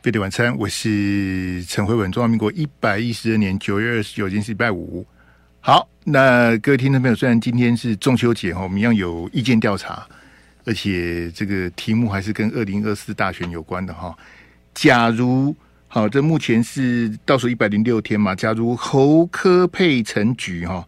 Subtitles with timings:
[0.00, 2.10] 费德晚餐，我是陈慧文。
[2.12, 5.04] 中华民国一百一十二年九月二十九日是礼拜五。
[5.58, 10.06] 好，那各位听众朋友，虽然今天是中秋节哈，我们一样有意见调查，
[10.64, 14.16] 而且这个题目还是跟二零二四大选有关的哈。
[14.72, 15.54] 假如
[15.88, 20.86] 好，这目前是倒数一百零六天嘛，假如侯柯配成局哈，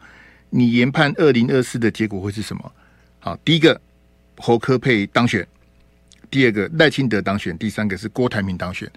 [0.50, 2.72] 你研判二零二四的结果会是什么？
[3.18, 3.78] 好，第一个
[4.36, 5.44] 侯柯配当选。
[6.30, 8.88] 第二个赖清德当选，第三个是郭台铭当选，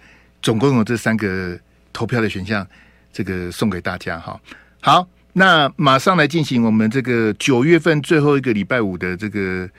[0.41, 1.59] 总共有这三个
[1.91, 2.65] 投票的选项，
[3.11, 4.39] 这个送给大家哈。
[4.79, 9.69] 好，那马上来进行我们这个九月份最后一个礼拜五的这个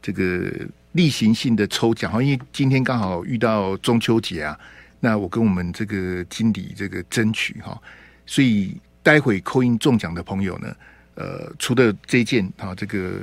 [0.00, 0.52] 这个
[0.92, 4.56] 例行性的抽奖哈，因为今天刚好遇到中秋节啊，
[5.00, 7.76] 那我跟我们这个经理这个争取哈，
[8.24, 10.76] 所以待会扣印中奖的朋友呢，
[11.16, 13.20] 呃，除了这件啊这个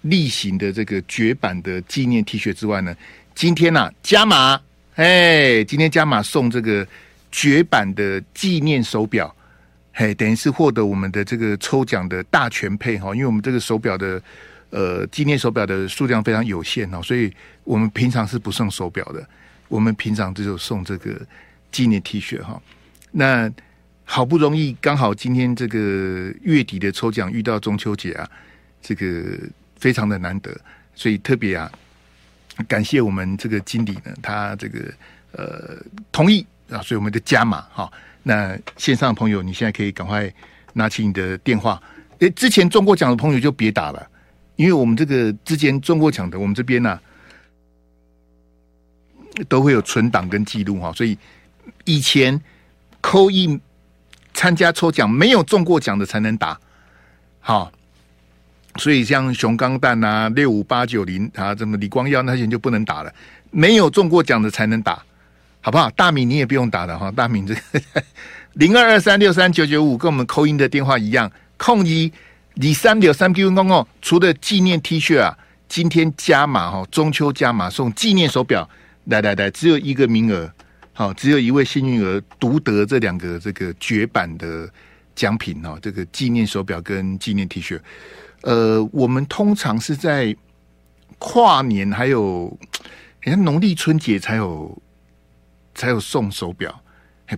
[0.00, 2.96] 例行的这个绝版的纪念 T 恤之外呢。
[3.40, 4.60] 今天呐、加码，
[4.96, 6.86] 哎，今天加码送这个
[7.32, 9.34] 绝版的纪念手表，
[9.94, 14.22] 嘿，等于是获得我们的这个抽奖的大全配哈，因为我们这个手表的
[14.68, 17.32] 呃纪念手表的数量非常有限哦，所以
[17.64, 19.26] 我们平常是不送手表的，
[19.68, 21.18] 我们平常只有送这个
[21.72, 22.60] 纪念 T 恤哈。
[23.10, 23.50] 那
[24.04, 28.28] 好不容易刚好今天这个月底的抽奖遇到中秋节啊，
[28.82, 29.24] 这个
[29.78, 30.54] 非常的难得，
[30.94, 31.72] 所以特别啊。
[32.66, 34.92] 感谢我们这个经理呢，他这个
[35.32, 35.76] 呃
[36.10, 37.90] 同意啊，所以我们的加码哈。
[38.22, 40.32] 那线上的朋友，你现在可以赶快
[40.74, 41.80] 拿起你的电话。
[42.18, 44.06] 诶，之前中过奖的朋友就别打了，
[44.56, 47.00] 因为我们这个之前中过奖的，我们这边呢、
[49.48, 50.92] 都会有存档跟记录哈。
[50.92, 51.16] 所以
[51.84, 52.40] 以前
[53.00, 53.58] 扣一
[54.34, 56.60] 参加抽奖没有中过奖的才能打，
[57.40, 57.72] 好。
[58.76, 63.12] 所以像熊钢弹啊、六五八九零啊、什么李光耀那些就不能打了，
[63.50, 65.02] 没有中过奖的才能打，
[65.60, 65.90] 好不好？
[65.90, 67.54] 大米你也不用打了哈，大米这
[68.54, 72.12] 零二二三六三九九五跟我们扣音的电话一样，空一
[72.54, 75.36] 李三六三 Q 公共，除了纪念 T 恤啊，
[75.68, 78.68] 今天加码哈，中秋加码送纪念手表，
[79.04, 80.52] 来来来，只有一个名额，
[80.92, 84.68] 好，只有一位幸运儿独得这两个这个绝版的
[85.14, 87.78] 奖品哦，这个纪念手表跟纪念 T 恤。
[88.42, 90.34] 呃，我们通常是在
[91.18, 92.48] 跨年还有
[93.22, 94.82] 好像农历春节才有
[95.74, 96.82] 才有送手表，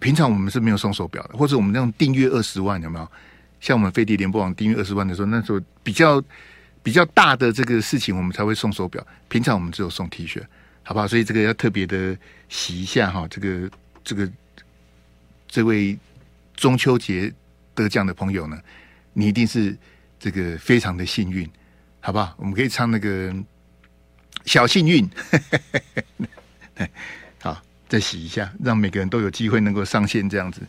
[0.01, 3.09] 平常我们是没有送手表的，或者我们那种订阅二十万有没有？
[3.61, 6.23] 像我们飞碟联播网订阅二十万的时候，那时候比较
[6.83, 9.05] 比较大的这个事情，我们才会送手表。
[9.29, 10.41] 平常我们只有送 T 恤，
[10.85, 11.09] 好不好？
[11.09, 12.17] 所以这个要特别的
[12.49, 13.71] 洗一下哈，这个
[14.05, 14.31] 这个
[15.49, 15.99] 这位
[16.55, 17.33] 中秋节
[17.75, 18.57] 得奖的朋友呢，
[19.13, 19.77] 你一定是。
[20.23, 21.51] 这个非常的幸运，
[21.99, 22.33] 好不好？
[22.37, 23.35] 我们可以唱那个
[24.45, 25.11] 小幸运，
[27.43, 30.61] 好，再洗一下，让每个人都有机会能够上线，这样子。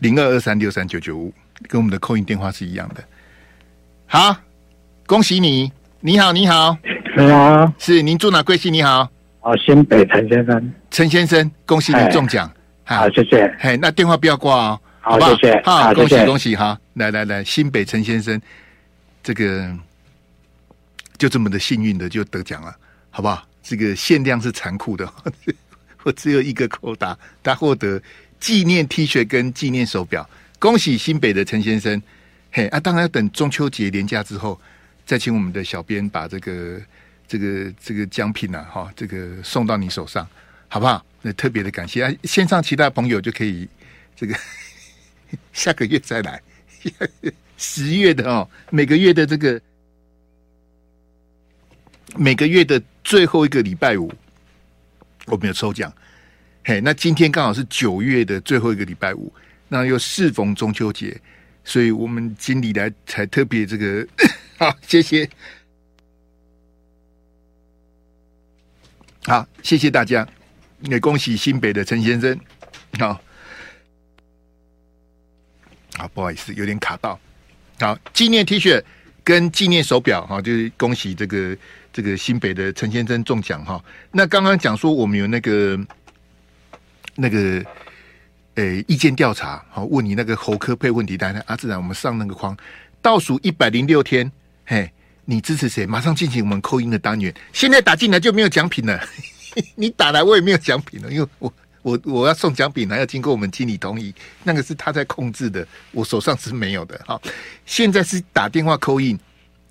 [0.00, 1.32] 零二二三六三九九五，
[1.68, 3.04] 跟我们的 call in 电话是一样的。
[4.06, 4.36] 好，
[5.06, 6.76] 恭喜你，你好，你好，
[7.16, 8.72] 你好，是您住哪贵姓？
[8.72, 9.08] 你好，
[9.42, 12.52] 哦，新北陈先生，陈先生，恭喜你中奖，
[12.82, 13.56] 好，谢谢。
[13.60, 14.80] 嘿，那电话不要挂哦。
[15.04, 15.62] 好，好，谢谢。
[15.64, 16.78] 好，好，恭喜恭喜哈！
[16.94, 18.40] 来来来，新北陈先生，
[19.20, 19.76] 这个
[21.18, 22.72] 就这么的幸运的就得奖了，
[23.10, 23.44] 好不好？
[23.64, 25.12] 这个限量是残酷的，
[26.04, 28.00] 我只有一个扣打，他获得
[28.38, 30.28] 纪念 T 恤跟纪念手表。
[30.60, 32.00] 恭喜新北的陈先生！
[32.52, 34.60] 嘿啊，当然要等中秋节连假之后，
[35.04, 36.80] 再请我们的小编把这个
[37.26, 40.24] 这个这个奖品啊，哈，这个送到你手上，
[40.68, 41.04] 好不好？
[41.22, 42.12] 那特别的感谢啊！
[42.22, 43.68] 线上其他朋友就可以
[44.14, 44.36] 这个。
[45.52, 46.40] 下个月再来，
[47.56, 49.60] 十月的哦，每个月的这个
[52.16, 54.12] 每个月的最后一个礼拜五，
[55.26, 55.92] 我们有抽奖。
[56.64, 59.32] 嘿，那今天刚好是九月的最后一个礼拜五，
[59.68, 61.20] 那又适逢中秋节，
[61.64, 64.06] 所以我们经理来才特别这个
[64.58, 65.28] 好，谢谢，
[69.24, 70.26] 好，谢谢大家，
[70.82, 72.38] 也恭喜新北的陈先生，
[72.98, 73.20] 好。
[75.96, 77.18] 好，不好意思，有点卡到。
[77.80, 78.82] 好，纪念 T 恤
[79.22, 81.56] 跟纪念手表哈，就是恭喜这个
[81.92, 83.82] 这个新北的陈先生中奖哈。
[84.10, 85.78] 那刚刚讲说我们有那个
[87.14, 87.38] 那个
[88.54, 92.56] 诶、欸、意见调查，好，问你那个侯科配问题，当然阿自然我们上那个框，
[93.00, 94.30] 倒数一百零六天，
[94.64, 94.90] 嘿，
[95.24, 95.84] 你支持谁？
[95.84, 97.34] 马上进行我们扣音的单元。
[97.52, 98.98] 现在打进来就没有奖品了，
[99.74, 101.52] 你打来我也没有奖品了，因为我。
[101.82, 104.14] 我我要送奖品还要经过我们经理同意，
[104.44, 107.00] 那个是他在控制的，我手上是没有的。
[107.06, 107.20] 好，
[107.66, 109.18] 现在是打电话扣印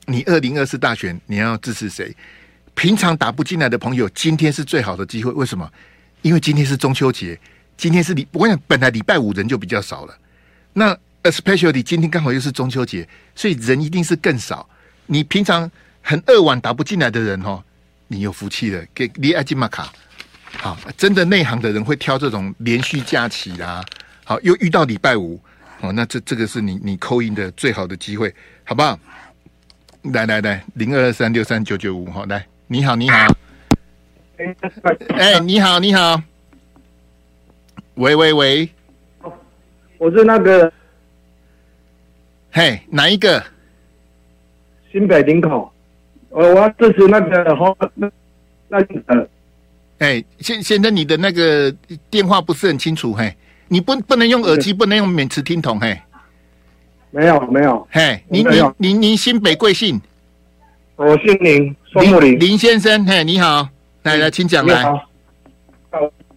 [0.05, 2.15] 你二零二四大选你要支持谁？
[2.73, 5.31] 平常打不进来的朋友，今天是最好的机会。
[5.31, 5.69] 为什么？
[6.21, 7.39] 因为今天是中秋节，
[7.75, 10.17] 今天是礼，我想本来礼拜五人就比较少了，
[10.73, 14.67] 那 especially 今天刚好又是中秋节，所以人一定是更少。
[15.07, 15.69] 你平常
[16.01, 17.63] 很扼腕打不进来的人哦，
[18.07, 19.91] 你有福气了，给你爱金玛卡。
[20.63, 23.83] 好，真的内行的人会挑这种连续假期啦。
[24.23, 25.41] 好，又遇到礼拜五，
[25.79, 28.31] 哦，那这这个是你你 call in 的最好的机会，
[28.63, 28.99] 好不好？
[30.13, 33.17] 来来来，零二二三六三九九五，好，来，你好，你好。
[35.17, 36.21] 哎，你好，你好。
[37.95, 38.69] 喂喂喂，
[39.97, 40.71] 我是那个，
[42.51, 43.43] 嘿，哪一个？
[44.91, 45.73] 新北林口。
[46.29, 48.07] 我我要支持那个好那
[48.67, 49.27] 那个。
[50.01, 51.71] 哎，现现在你的那个
[52.09, 53.31] 电话不是很清楚，嘿，
[53.67, 55.95] 你不不能用耳机，不能用免持听筒，嘿。
[57.11, 60.01] 没有没有，嘿，您您您您新北贵姓？
[60.95, 63.69] 我姓林，林林林先生，嘿，你好，
[64.01, 64.83] 来来，请讲来。
[64.83, 65.07] 好，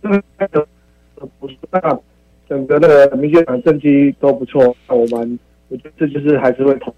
[0.02, 1.98] 不是那
[2.46, 5.38] 整个的民进党政绩都不错，那我们
[5.68, 6.94] 我觉得这就是还是会投。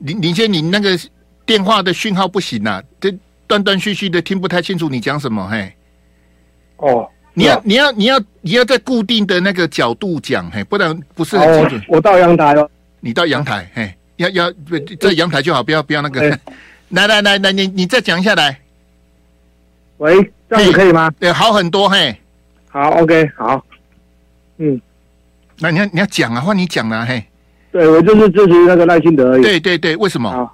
[0.00, 0.90] 林林先生，你那个
[1.46, 3.10] 电话的讯号不行啊，这。
[3.46, 5.72] 断断续续的听不太清楚你讲什么，嘿。
[6.76, 11.84] 哦，你要你要你要你要在固定的那个角度讲，嘿，不然不是很清楚。
[11.88, 12.68] 我到阳台了。
[13.00, 14.52] 你到阳台，嘿，要要
[14.98, 16.20] 在阳台就好，不要不要那个。
[16.90, 18.58] 来来来来，你你再讲一下来。
[19.98, 20.14] 喂，
[20.48, 21.10] 这样子可以吗？
[21.18, 22.16] 对，好很多，嘿。
[22.68, 23.64] 好，OK，好。
[24.58, 24.80] 嗯，
[25.58, 27.24] 那你要你要讲啊，换你讲了，嘿。
[27.70, 29.42] 对，我就是支持那个赖清德而已。
[29.42, 30.50] 对对对，为什么？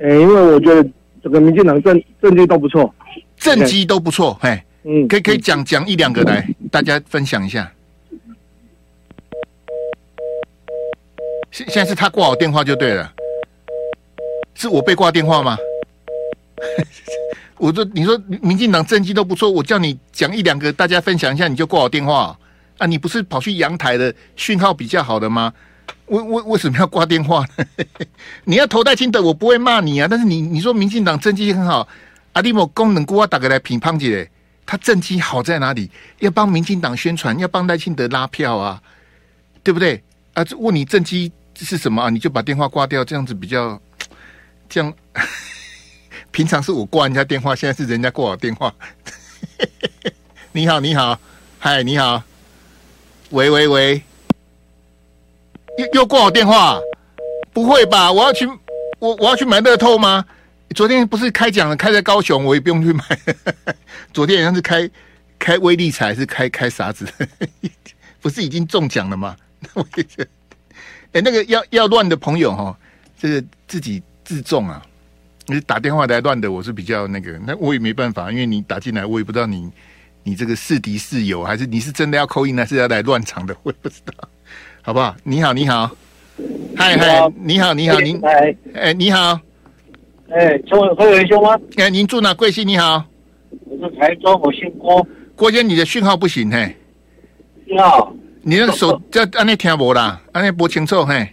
[0.00, 0.88] 哎，因为我觉得。
[1.22, 2.94] 这个民进党政政绩都不错，
[3.36, 7.72] 政绩都不错，嘿，嗯，可以可以讲讲一两个来，大家分享一下。
[11.50, 13.12] 现现在是他挂好电话就对了，
[14.54, 15.56] 是我被挂电话吗？
[17.58, 22.38] 我说你说民进党政绩都不错，我叫你讲一两个，大家分享一下，你就挂好电话
[22.76, 22.86] 啊？
[22.86, 25.52] 你不是跑去阳台的讯号比较好的吗？
[26.08, 27.64] 为为为什么要挂电话呢？
[28.44, 30.08] 你要投戴清德，我不会骂你啊。
[30.08, 31.86] 但是你你说民进党政绩很好，
[32.32, 34.30] 阿里某功能国打个来评判姐，
[34.64, 35.90] 他政绩好在哪里？
[36.20, 38.82] 要帮民进党宣传，要帮戴清德拉票啊，
[39.62, 40.02] 对不对？
[40.34, 42.10] 啊，问你政绩是什么啊？
[42.10, 43.80] 你就把电话挂掉，这样子比较
[44.68, 44.92] 这样。
[46.30, 48.72] 平常是我挂人家电话，现在是人家挂我电话。
[50.52, 51.18] 你好，你好，
[51.58, 52.22] 嗨，你好，
[53.30, 54.02] 喂喂喂。
[55.78, 56.80] 又又挂我电话？
[57.52, 58.12] 不会吧？
[58.12, 58.46] 我要去，
[58.98, 60.24] 我我要去买乐透吗？
[60.74, 63.04] 昨天不是开奖了，开在高雄，我也不用去买。
[64.12, 64.90] 昨天好像是开
[65.38, 67.06] 开威力彩，是开开啥子？
[68.20, 69.36] 不是已经中奖了吗？
[69.74, 70.28] 我也觉得，
[71.12, 72.76] 哎，那个要要乱的朋友哈，
[73.18, 74.82] 这个自己自重啊。
[75.46, 79.70] 你打电话来乱的，我是比较那个，那我也没办法，因为你打进来，我也不知道你
[80.24, 84.28] 你这个是敌是友，还是你是真的要扣音还是要来乱场的，我也不知道。
[84.88, 85.14] 好不好？
[85.22, 85.90] 你好，你好，
[86.74, 88.18] 嗨嗨，你好，你好，您，
[88.72, 89.38] 哎，你好，
[90.30, 91.58] 哎，陈伟辉伟兄吗？
[91.76, 92.32] 哎，您住哪？
[92.32, 92.66] 贵姓？
[92.66, 93.04] 你好，
[93.66, 95.06] 我是台中，我姓郭。
[95.36, 96.74] 郭先，你的讯号不行，嘿。
[97.66, 100.18] 你好，你那个手在按那听不啦？
[100.32, 101.28] 按那不清楚，嘿。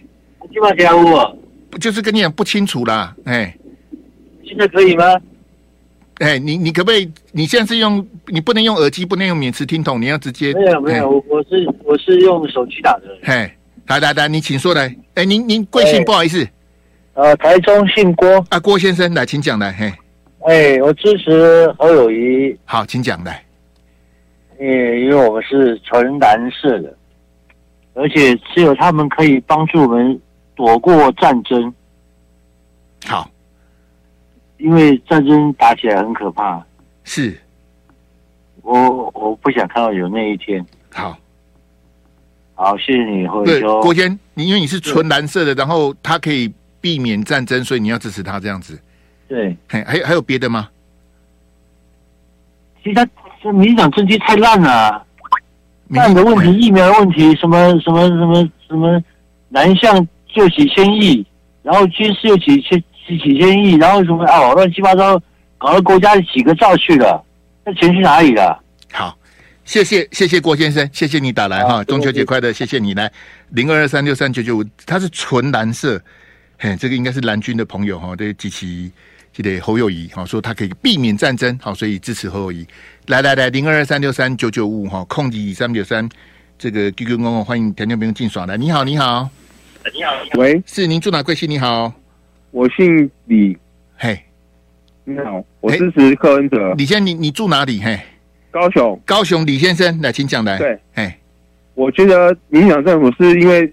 [0.52, 1.34] 今晚听我。
[1.80, 3.56] 就是跟你讲不清楚啦，哎。
[4.44, 5.18] 现在可以吗？
[6.18, 7.10] 哎，你你可不可以？
[7.32, 10.54] 你现在是用你不能用耳机，不能用免持听筒，你要直接。
[10.54, 13.02] 没有没有，我是我是用手机打的。
[13.22, 13.50] 嘿，
[13.86, 14.96] 来来来，你请说来。
[15.14, 16.02] 哎，您您贵姓？
[16.04, 16.48] 不好意思。
[17.12, 18.42] 呃，台中姓郭。
[18.48, 19.70] 啊，郭先生，来，请讲来。
[19.72, 19.92] 嘿。
[20.46, 22.56] 哎，我支持侯友谊。
[22.64, 23.44] 好，请讲来。
[24.58, 26.96] 因为因为我们是纯蓝色的，
[27.92, 30.18] 而且只有他们可以帮助我们
[30.54, 31.74] 躲过战争。
[33.04, 33.30] 好。
[34.58, 36.64] 因为战争打起来很可怕，
[37.04, 37.38] 是，
[38.62, 40.64] 我我不想看到有那一天。
[40.92, 41.16] 好，
[42.54, 48.80] 好，谢谢你，霍对，郭先，你因为你是纯蓝色的，然后他可以避免战争，所以你要支持他这样子。
[49.28, 50.70] 对，还还有还有别的吗？
[52.82, 53.06] 其实他
[53.42, 55.04] 这民进党政绩太烂了，
[55.88, 59.04] 烂的问题，疫苗的问题，什么什么什么什么
[59.50, 61.24] 南向救起千亿，
[61.62, 62.82] 然后军事又几千。
[63.06, 65.20] 几几千亿，然后什么啊，乱七八糟，
[65.58, 67.24] 搞到国家几个兆去了，
[67.64, 68.60] 那钱去哪里了？
[68.92, 69.16] 好，
[69.64, 73.10] 谢谢谢谢郭先生，谢谢你打来哈，中秋节快乐，谢谢你来
[73.50, 76.00] 零二二三六三九九五，它是纯蓝色，
[76.58, 78.90] 嘿，这个应该是蓝军的朋友哈，对，及其
[79.32, 82.66] 记得侯友宜哈，说他可以避免战争，好，所以支持侯友宜。
[83.06, 86.08] 来来来，零二二三六三九九五哈，空几三九三，
[86.58, 89.28] 这个 QQ 公共欢迎田天朋友进爽来，你好你好，
[89.94, 91.48] 你好，喂，是您住哪贵姓？
[91.48, 91.92] 你好。
[92.50, 93.56] 我姓李，
[93.96, 94.18] 嘿，
[95.04, 96.72] 你好，我支持柯文哲。
[96.74, 97.80] 李先生，你你住哪里？
[97.80, 97.98] 嘿，
[98.50, 98.98] 高雄。
[99.04, 100.56] 高雄，李先生，来，请讲来。
[100.58, 101.12] 对，嘿，
[101.74, 103.72] 我觉得民进党政府是因为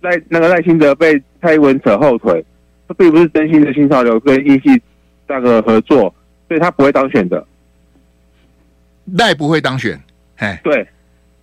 [0.00, 2.44] 赖那个赖清德被蔡英文扯后腿，
[2.88, 4.80] 他并不是真心的新潮流跟英系
[5.26, 6.14] 大哥合作，
[6.48, 7.46] 所以他不会当选的。
[9.16, 10.00] 赖不会当选，
[10.36, 10.86] 哎，对，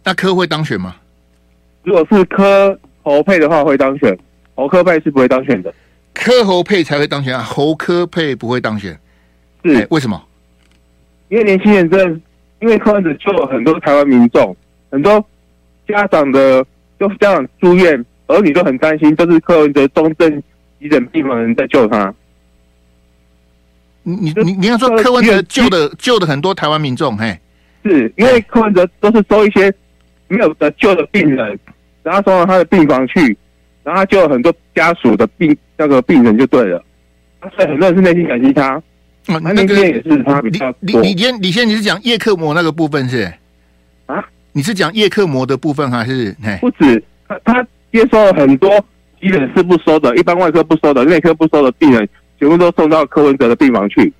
[0.03, 0.96] 那柯会当选吗？
[1.84, 4.13] 如果是柯侯配的话，会当选；
[4.55, 5.74] 侯柯配是不会当选的。
[6.13, 8.98] 柯侯佩才会当选啊，侯柯配不会当选，
[9.63, 10.22] 是、欸、为什么？
[11.29, 12.20] 因为年轻人真的，
[12.62, 14.55] 因为柯文哲救了很多台湾民众，
[14.91, 15.25] 很多
[15.88, 16.63] 家长的，
[17.00, 20.43] 就家长住院，儿女都很担心，都是柯文哲重症
[20.79, 22.13] 急诊病房人在救他。
[24.03, 27.39] 你你你要说柯文哲救的救的很多台湾民众，嘿，
[27.84, 29.74] 是因为柯文哲都是收一些
[30.27, 31.58] 没有得救的病人，
[32.03, 33.36] 然后送到他的病房去。
[33.84, 36.84] 然后他救了很多家属的病，那个病人就对了，
[37.56, 38.82] 所以很多人是内心感激他。
[39.28, 43.32] 啊，那个也是他比较李李先李先，你是讲叶克膜那个部分是？
[44.06, 46.36] 啊，你是讲叶克膜的部分还是？
[46.60, 48.70] 不止，他他接收了很多
[49.22, 52.08] 急诊室不收的，一般外科不收的，内科不收的病人，
[52.40, 54.12] 全部都送到柯文哲的病房去。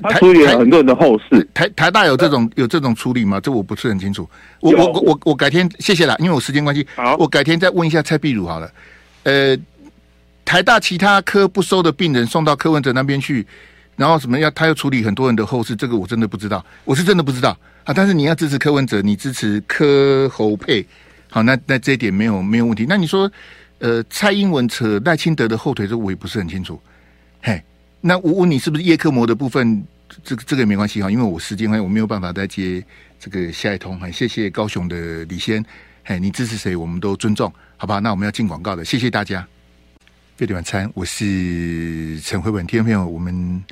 [0.00, 1.46] 台他处理了很多人的后事。
[1.54, 3.38] 台台大有这种有这种处理吗？
[3.40, 4.28] 这我不是很清楚。
[4.60, 8.70] 我我我我我改天谢谢啦，因为我时间关系，好，我改天再问一下蔡壁如好了。
[9.22, 9.56] 呃，
[10.44, 13.46] 台大其他科不收的病人送到柯文哲那边去，
[13.96, 17.94] 然后什么要他要处理很多人的后事，这个我真的不知道，我是真的不知道啊。
[17.94, 20.84] 但是你要支持柯文哲，你支持柯侯佩，
[21.30, 22.84] 好，那那这一点没有没有问题。
[22.88, 23.30] 那你说，
[23.78, 26.80] 呃，蔡英文扯赖清德的后腿，这我也不是很清楚。
[27.42, 27.62] 嘿。
[28.06, 29.82] 那我问你，是不是叶克膜的部分？
[30.22, 32.84] 这个这个也没关系哈，因为我时间关系，我没有办法再接
[33.18, 33.98] 这个下一通。
[33.98, 35.64] 很谢谢高雄的李先，
[36.04, 38.00] 嘿，你支持谁，我们都尊重，好吧？
[38.00, 39.48] 那我们要进广告的，谢谢大家。
[40.36, 43.64] 费德晚餐，我是陈慧文，听众朋友，我们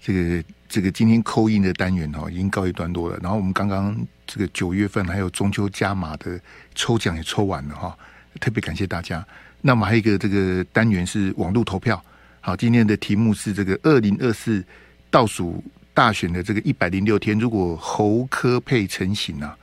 [0.00, 3.18] 这个这个今天扣印的单元哈，已经告一段落了。
[3.20, 6.40] 然后我们刚刚这个九月份还有中秋加码的
[6.76, 7.98] 抽奖也抽完了哈，
[8.38, 9.26] 特别感谢大家。
[9.60, 12.00] 那么还有一个这个单元是网络投票。
[12.42, 14.64] 好，今天的题目是这个二零二四
[15.10, 19.54] 倒数大选的这个一百零六天，如果侯科配成型啊，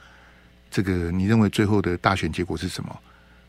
[0.69, 2.95] 这个你认为最后的大选结果是什么？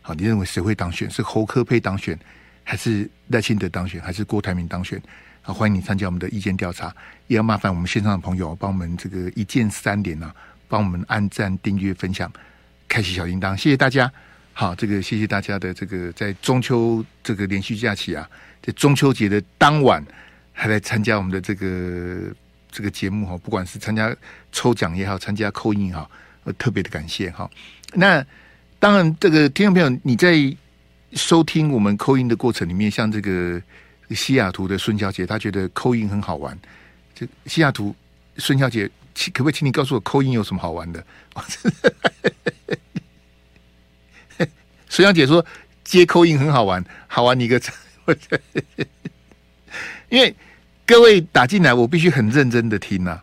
[0.00, 1.10] 好，你认为谁会当选？
[1.10, 2.18] 是侯科配当选，
[2.64, 5.00] 还是赖清德当选，还是郭台铭当选？
[5.42, 6.94] 好，欢迎你参加我们的意见调查，
[7.26, 10.34] 也要麻烦我们线上的朋友帮我们这个一键三连啊，
[10.68, 12.32] 帮我们按赞、订阅、分享、
[12.88, 14.10] 开启小铃铛，谢谢大家。
[14.54, 18.28] 好，这个谢谢大家的这个在中秋这个连续假期啊，
[18.62, 20.04] 在中秋节的当晚
[20.52, 22.34] 还来参加我们的这个
[22.70, 24.14] 这个节目哈，不管是参加
[24.52, 26.08] 抽奖也好，参加扣印哈，
[26.44, 27.48] 我，特别的感谢哈。
[27.94, 28.24] 那
[28.78, 30.34] 当然，这个听众朋友你在
[31.12, 33.60] 收听我们 call in 的过程里面，像这个
[34.10, 36.58] 西雅图的孙小姐，她觉得 call in 很好玩。
[37.14, 37.94] 这西雅图
[38.36, 41.04] 孙小姐，请可不可以请你告诉我 call in 有什么好玩的？
[44.90, 45.44] 孙小姐说
[45.84, 47.60] ：“接 call in 很好玩，好玩你个！
[50.08, 50.34] 因为
[50.86, 53.20] 各位打进来，我必须很认真的听呐、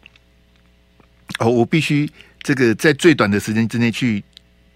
[1.39, 2.09] 哦，我必须
[2.41, 4.23] 这个在最短的时间之内去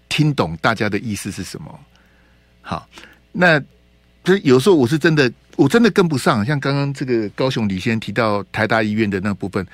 [0.08, 1.80] 听懂大家的意思是什么。
[2.62, 2.88] 好，
[3.30, 3.62] 那
[4.24, 6.44] 这有时候我是真的，我真的跟不上。
[6.44, 9.64] 像刚刚这个高雄李先提到台大医院的那部分，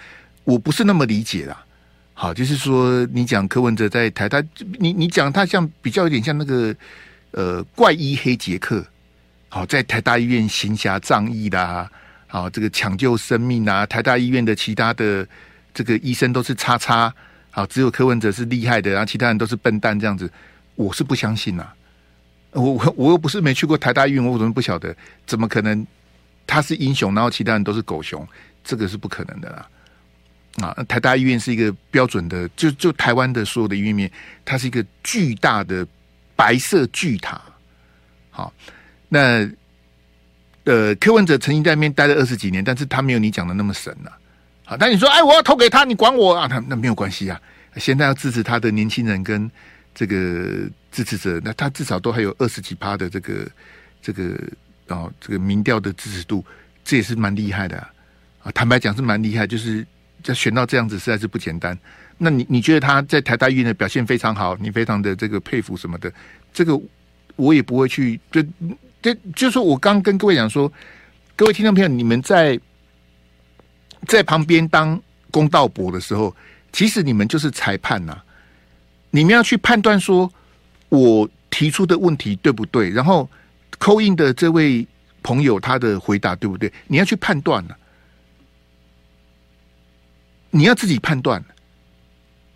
[0.44, 1.64] 我不是那么理解啦。
[2.12, 4.42] 好，就是说你讲柯文哲在台大，
[4.78, 6.74] 你你讲他像比较有点像那个。”
[7.32, 8.82] 呃，怪医黑杰克，
[9.56, 11.90] 好，在台大医院行侠仗义啦，
[12.26, 15.26] 好，这个抢救生命啊，台大医院的其他的
[15.72, 17.10] 这个医生都是叉叉，
[17.50, 20.30] 好，只有柯文哲是厉害的，然后其他人都是笨蛋这样子，
[20.75, 21.66] 我是不相信呐、
[22.50, 24.94] 我我我又不是没去过台大医院，我怎么不晓得？
[25.26, 25.86] 怎么可能
[26.46, 28.28] 他是英雄，然后其他人都是狗熊？
[28.62, 29.66] 这个是不可能的啦！
[30.68, 34.12] 啊，台大医院是一个标准的，就就台湾的所有的医院面，
[34.44, 35.86] 它是一个巨大的。
[36.38, 37.40] 白色巨塔，
[38.28, 38.52] 好，
[39.08, 39.48] 那
[40.64, 44.10] 呃，柯文哲曾经在那边待了二十几年，但是他没有你讲的那么神呐、
[44.64, 46.48] 好，但你说，哎，我要投给他，你管我啊？
[46.50, 47.40] 那那没有关系啊。
[47.76, 49.48] 现在要支持他的年轻人跟
[49.94, 53.46] 这个支持者，那他至少都还有二十几趴的这个
[54.02, 54.36] 这个
[54.88, 56.44] 哦，这个民调的支持度，
[56.84, 57.78] 这也是蛮厉害的
[58.42, 58.50] 啊。
[58.52, 59.86] 坦白讲是蛮厉害，就是
[60.25, 61.78] 要选到这样子，实在是不简单。
[62.18, 66.12] 那你你觉得他在台大医院的表现非常好，你非常的这个佩服什么的，
[66.52, 66.76] 这个
[67.36, 68.42] 我也不会去，就
[69.06, 70.72] 这就是我刚跟各位讲说，
[71.36, 72.58] 各位听众朋友，你们在
[74.04, 76.34] 在旁边当公道伯的时候，
[76.72, 78.20] 其实你们就是裁判呐、
[79.12, 80.28] 你们要去判断说
[80.88, 83.30] 我提出的问题对不对，然后
[83.78, 84.84] call in 的这位
[85.22, 87.76] 朋友他的回答对不对，你要去判断呐、
[90.50, 91.40] 你要自己判断，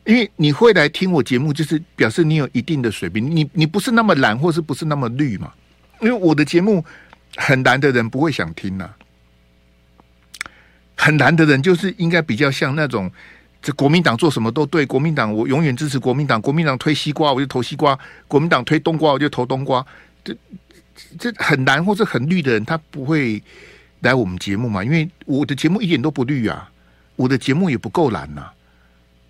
[0.05, 3.25] 因为你会来听我节目，就是表示你有一定的水平。
[3.25, 5.53] 你你不是那么蓝，或是不是那么绿嘛？
[6.01, 6.85] 因为我的节目
[7.37, 8.91] 很难的人不会想听呐、
[10.97, 13.11] 很难的人就是应该比较像那种，
[13.63, 19.85] 这国民党做什么都对，国民党我永远支持国民党，国民党推西瓜我就投西瓜，国民党推冬瓜我就投冬瓜。
[20.25, 20.37] 这
[21.19, 23.43] 这很难或者很绿的人，他不会
[24.01, 24.85] 来我们节目嘛？
[24.85, 26.71] 因为我的节目一点都不绿啊。
[27.17, 28.49] 我的节目也不够蓝呐，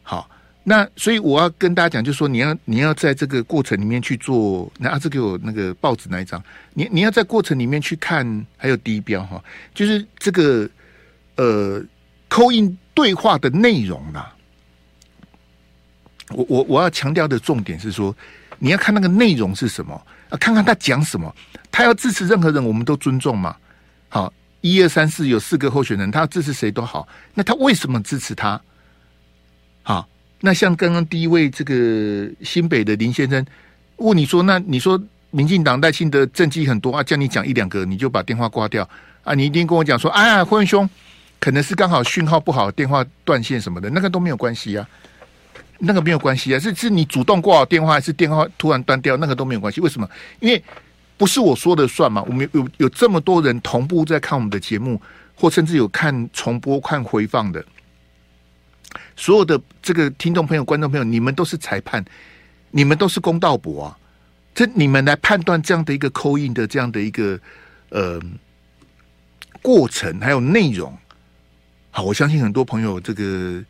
[0.05, 0.31] 好，
[0.71, 6.41] 那所以我要跟大家讲，就是说你要你要在这个过程里面去做，那阿志给我那个报纸那一张，
[6.75, 9.43] 你你要在过程里面去看，还有低标哈，
[9.75, 10.71] 就是这个
[11.35, 11.83] 呃
[12.29, 14.33] ，call in 对话的内容啦。
[16.29, 18.15] 我我我要强调的重点是说，
[18.61, 21.35] 你要看那个内容是什么啊，看看他讲什么，
[21.73, 23.57] 他要支持任何人，我们都尊重嘛，
[24.09, 24.33] 好。
[24.63, 27.09] 一二三四有四个候选人，他要支持谁都好。
[27.33, 28.61] 那他为什么支持他？
[30.41, 33.45] 那像刚刚第一位这个新北的林先生
[33.97, 38.89] 问你说：“那你说民进党赖清德政绩很多啊，叫你讲一两个，你就把电话挂掉
[39.23, 39.35] 啊？
[39.35, 40.89] 你一定跟我讲说：哎呀，辉兄，
[41.39, 44.89] 可能是刚好讯号不好，电话断线什么的，那个都没有关系啊，
[45.79, 49.81] 那个没有关系啊，是是你主动挂好电话，还是电话突然断掉，那个都没有关系。
[49.81, 50.09] 为什么？
[50.41, 50.63] 因为。
[51.21, 52.23] 不是我说的算嘛？
[52.27, 54.99] 我们有有这么多人同步在看我们的节目，
[55.35, 57.63] 或甚至有看重播、看回放的，
[59.17, 62.05] 所有的这个听众朋友、观众朋友，你们都是裁判，
[62.71, 63.97] 你们都是公道伯啊！
[64.55, 67.39] 这你们来判断这样的一个扣印的这样的一个
[67.91, 68.21] 呃
[69.63, 70.97] 过程，还有内容。
[71.91, 73.63] 好，我相信很多朋友这个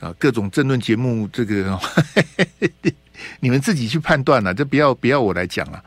[0.00, 1.78] 啊各种政论节目，这个
[3.40, 5.82] 你们自己去判断了，这不要不要我来讲了，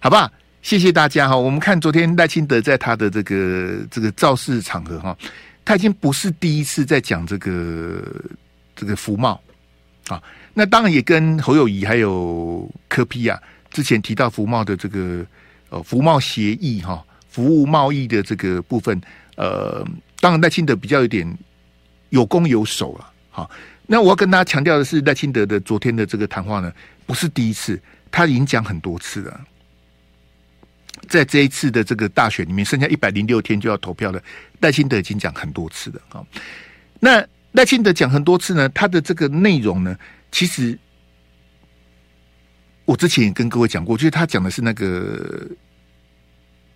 [0.00, 0.30] 好吧？
[0.60, 5.16] 谢谢大家哈，我们看昨天赖清德在他的这个这个造势场合哈，
[5.68, 8.02] 他已经不是第一次在讲这个
[8.74, 9.38] 这个服贸
[10.06, 10.22] 啊，
[10.54, 13.38] 那当然也跟侯友宜还有柯 P 啊
[13.68, 15.22] 之前提到服贸的这个
[15.68, 18.98] 呃服贸协议哈，服务贸易的这个部分，
[19.36, 19.86] 呃，
[20.20, 21.38] 当然赖清德比较有点
[22.08, 23.12] 有攻有守了。
[23.28, 23.50] 好，
[23.86, 26.72] 那我要跟大家强调的是，赖清德的昨天的这个谈话呢，
[27.04, 27.78] 不是第一次，
[28.10, 29.38] 他已经讲很多次了。
[31.06, 34.22] 在这一次的这个大选里面，剩下一百零六天就要投票了。
[34.60, 36.24] 赖清德已经讲很多次了啊。
[36.98, 39.96] 那赖清德讲很多次呢，他的这个内容呢，
[40.32, 40.78] 其实
[42.84, 45.46] 我之前也跟各位讲过，就是他讲的是那个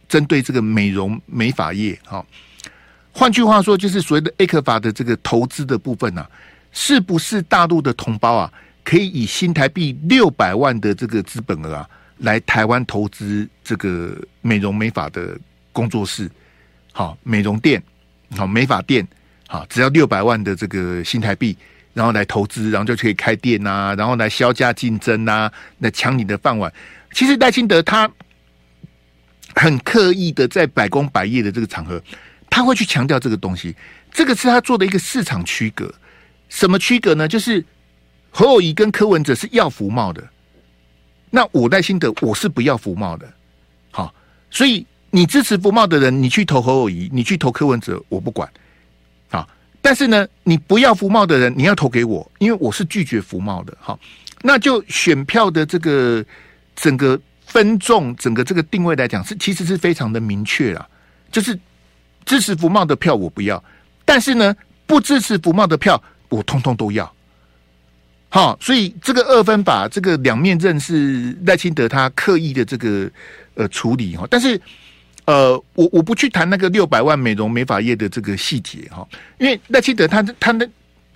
[0.09, 1.99] 针对这个美容美发业。
[2.05, 2.25] 哈，
[3.13, 6.31] 换句话说，就是所谓的 ECFA 的这个投资的部分呢、啊，
[6.71, 8.53] 是不是大陆的同胞啊，
[8.85, 11.91] 可以以新台币六百万的这个资本额啊？
[12.23, 15.37] 来台湾投资这个美容美发的
[15.73, 16.31] 工作室，
[16.93, 17.83] 好美容店，
[18.37, 19.07] 好美发店，
[19.49, 21.57] 好只要六百万的这个新台币，
[21.93, 26.73] 然后来投资，然后就可以开店呐，然后来削价竞争呐，来抢你的饭碗。
[27.13, 28.09] 其实赖清德他
[29.57, 32.01] 很刻意的在百工百业的这个场合，
[32.49, 33.75] 他会去强调这个东西，
[34.13, 35.93] 这个是他做的一个市场区隔。
[36.49, 37.27] 什么区隔呢？
[37.27, 37.65] 就是
[38.31, 40.23] 侯友谊跟柯文哲是要服贸的。
[41.35, 43.27] 那我赖心德，我是不要服贸的，
[43.91, 44.13] 好，
[44.51, 48.47] 所以你支持服贸的人，你去投侯友谊，你去投柯文哲，我不管，
[49.31, 49.49] 好，
[49.81, 53.99] 但是呢，你不要服贸的人，你要投给我，因为我是拒绝服贸的，好，
[54.43, 56.23] 那就选票的这个
[56.77, 60.87] 整个分众，整个这个定位来讲，是其实是非常的明确啦，
[61.31, 61.59] 就是
[62.27, 63.65] 支持服贸的票我不要，
[64.05, 64.55] 但是呢，
[64.87, 67.11] 不支持服贸的票我通通都要。
[68.35, 73.11] 好，所以这个二分法，这个两面刃是赖清德他刻意的这个
[73.57, 74.59] 呃处理哈，但是
[75.27, 79.07] 呃，我我不去谈那个六百万美容美发业的这个细节哈，
[79.39, 80.67] 因为赖清德他他的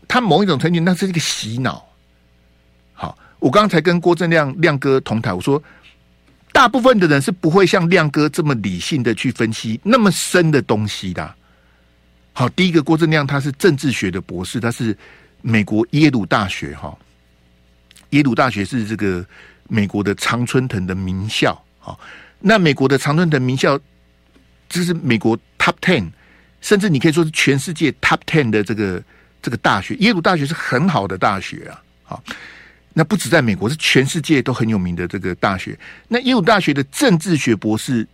[0.07, 1.83] 他某一种程度那是一个洗脑。
[2.93, 5.61] 好，我刚才跟郭正亮亮哥同台，我说
[6.53, 11.35] 大部分的人是不会像亮哥这么理性的去分析那么深的东西的。
[12.35, 14.95] 好，第一个郭正亮他是政治学的博士，他是
[15.41, 16.95] 美国耶鲁大学哈。
[18.11, 19.25] 耶鲁大学是这个
[19.69, 21.97] 美国的常春藤的名校啊，
[22.39, 23.79] 那美国的常春藤名校，
[24.69, 26.11] 这是美国 Top Ten，
[26.61, 29.03] 甚至你可以说是全世界 Top Ten 的这个
[29.43, 29.95] 这个大学。
[29.97, 32.23] 耶鲁大学是很好的大学啊，好，
[32.93, 35.77] 那不止在美国，是全世界都很有名的这个大学。
[36.07, 38.07] 那耶鲁大学的政治学博士，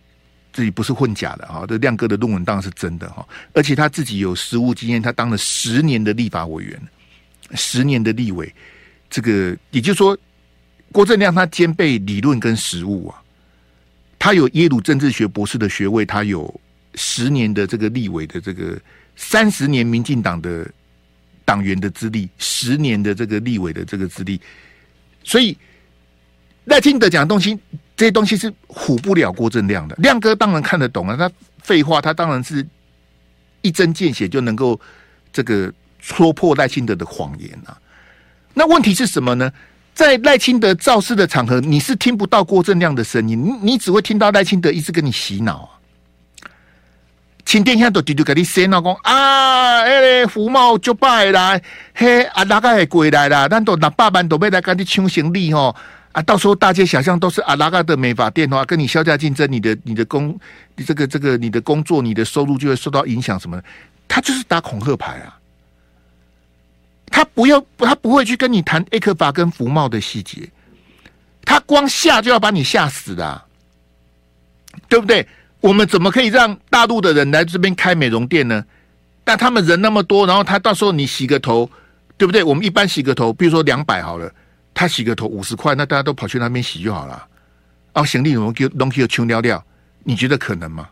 [0.51, 6.81] 自己不是混假的啊，这亮哥的论文当然是真的哈，而且他自己有实务经验，他当了十年的立法委员，
[7.53, 8.51] 十年的立委。
[9.13, 10.17] 这个也就是说，
[10.91, 13.21] 郭正亮他兼备理论跟实务啊，
[14.17, 16.59] 他有耶鲁政治学博士的学位，他有
[16.95, 18.75] 十年的这个立委的这个
[19.15, 20.67] 三十年民进党的
[21.45, 24.41] 党员的资历，十年的这个立委的这个资历，
[25.23, 25.55] 所以
[26.65, 27.55] 赖清德讲的东西，
[27.95, 29.95] 这些东西是唬不了郭正亮的。
[29.97, 32.65] 亮哥当然看得懂啊，他废话，他当然是
[33.61, 34.81] 一针见血就能够
[35.31, 37.77] 这个戳破赖清德的谎言啊。
[38.53, 39.51] 那问题是什么呢？
[39.93, 45.69] 在赖清德造势的场合，你是听不到郭正亮的声音，你你只会听到赖清德一直跟你洗脑啊。
[47.45, 51.59] 清电下都直接给你洗脑讲啊，那个福茂就败啦，
[51.93, 53.47] 嘿啊哪个会过来啦？
[53.47, 55.75] 咱都拿八万都要来跟你抢行李吼
[56.13, 56.21] 啊！
[56.21, 60.39] 到时候大街小巷都是阿拉嘎的美发店的话，跟你削价竞争，你的你的工，
[60.75, 63.63] 你这个这个你的工作，你的收入就会受到影响什么的？
[64.07, 65.37] 他就是打恐吓牌啊！
[67.15, 70.49] 他不要，他不会去跟你谈 A 克法跟福茂的细节，
[71.45, 73.43] 他光吓就要把你吓死的，
[74.89, 75.27] 对不对？
[75.59, 78.65] 我们怎么可以让大陆的人来这边开美容店呢？
[79.23, 81.69] 但他们人那么多，然后他到时候你洗个头，
[82.17, 82.43] 对不对？
[82.43, 84.33] 我们一般洗个头，比如说两百好了，
[84.73, 87.27] 他洗个头五十块，那大家都跑去那边洗就好了。
[87.93, 89.63] 哦，行李容给东西又穷掉掉，
[90.03, 90.89] 你觉得可能吗？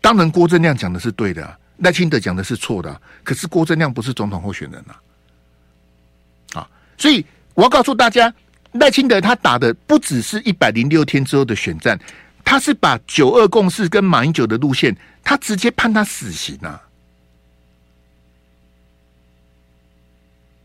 [0.00, 8.30] 当然，郭正亮讲的是对的，赖清德讲的是错的，可是郭正亮不是总统候选人呐，啊，所以我要告诉大家，
[8.72, 11.98] 赖清德他打的不只是一百零六天之后的选战，
[12.44, 16.82] 他是把九二共识跟马英九的路线，他直接判他死刑啊，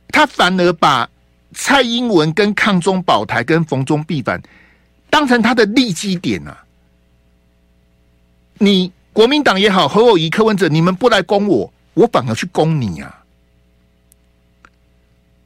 [0.09, 1.09] 他反而把
[1.53, 4.41] 蔡英文跟抗中保台跟逢中必反
[5.09, 6.65] 当成他的利基点啊，
[8.57, 8.91] 你。
[9.15, 13.23] 国民党也好，侯友宜、柯文哲，你们不来攻我，我反而去攻你啊！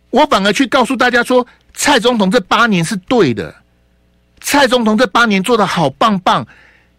[0.09, 3.53] 我反而去告诉大家说，蔡总统这八年是对的，
[4.41, 6.47] 蔡总统这八年做得好棒棒，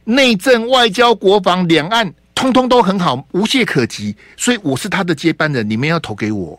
[0.05, 4.15] 内政、外交、国防、两岸，通通都很好，无懈可击。
[4.37, 6.57] 所以我是他的接班人，你们要投给我。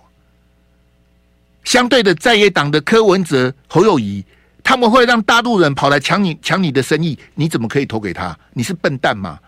[1.63, 4.25] 相对的，在野党的柯文哲、侯友宜，
[4.61, 8.37] 他们会让大陆人跑来抢你抢你的生意，你怎么可以投给他？
[8.51, 9.39] 你是笨蛋吗？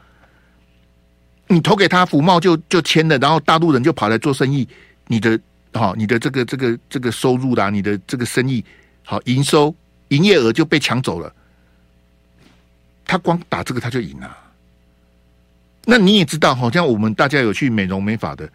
[1.54, 4.68] 你投给他福茂就就签了，然后大陆人就跑来做生意，
[5.06, 5.40] 你的
[5.72, 8.66] 好，你的这个这个这个收入啦，你的这个生意
[9.04, 9.74] 好营收
[10.08, 11.32] 营业额就被抢走了。
[13.06, 14.38] 他光打这个他就赢了。
[15.86, 18.50] 那你也知道，好像我们大家有去美容美发的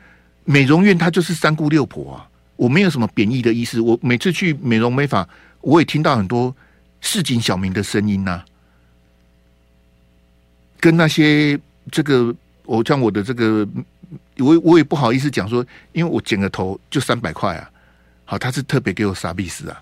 [0.45, 2.29] 美容院，他就是三姑六婆啊。
[2.57, 5.29] 我没有什么贬义的意思，我每次去美容美发，
[5.61, 6.53] 我也听到很多
[7.01, 8.43] 市井小民的声音呐、
[10.81, 11.57] 跟那些
[11.93, 12.35] 这个。
[12.69, 13.67] 我像我的这个，
[14.37, 17.71] 我我也不好意思讲说，因为我剪个头就三百块啊。
[18.27, 19.81] 好，他是特别给我杀必死啊，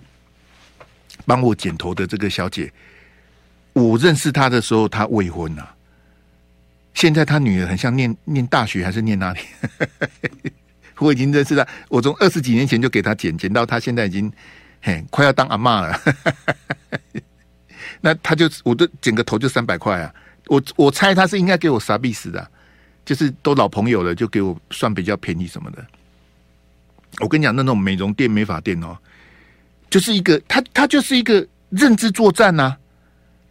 [1.25, 2.71] 帮我剪头的这个小姐，
[3.73, 5.75] 我认识她的时候她未婚呐、啊，
[6.93, 9.41] 现在她女儿很像念念大学还是念哪里？
[10.99, 14.31] 我已经认识她，我从二十几年前就给她剪，剪到她现在已经
[14.81, 15.99] 嘿快要当阿嬷了。
[17.99, 22.49] 那她就我的剪个头就三百块啊，我我猜她是应该给我杀必死的、
[23.07, 25.83] 就是都老朋友了，就给我算比较便宜什么的。
[27.21, 28.97] 我跟你讲，那种美容店、美发店哦，
[29.89, 32.77] 就是一个，他他就是一个认知作战呐、啊，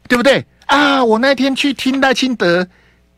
[0.08, 1.02] 对不对啊？
[1.02, 2.68] 我那天去听赖清德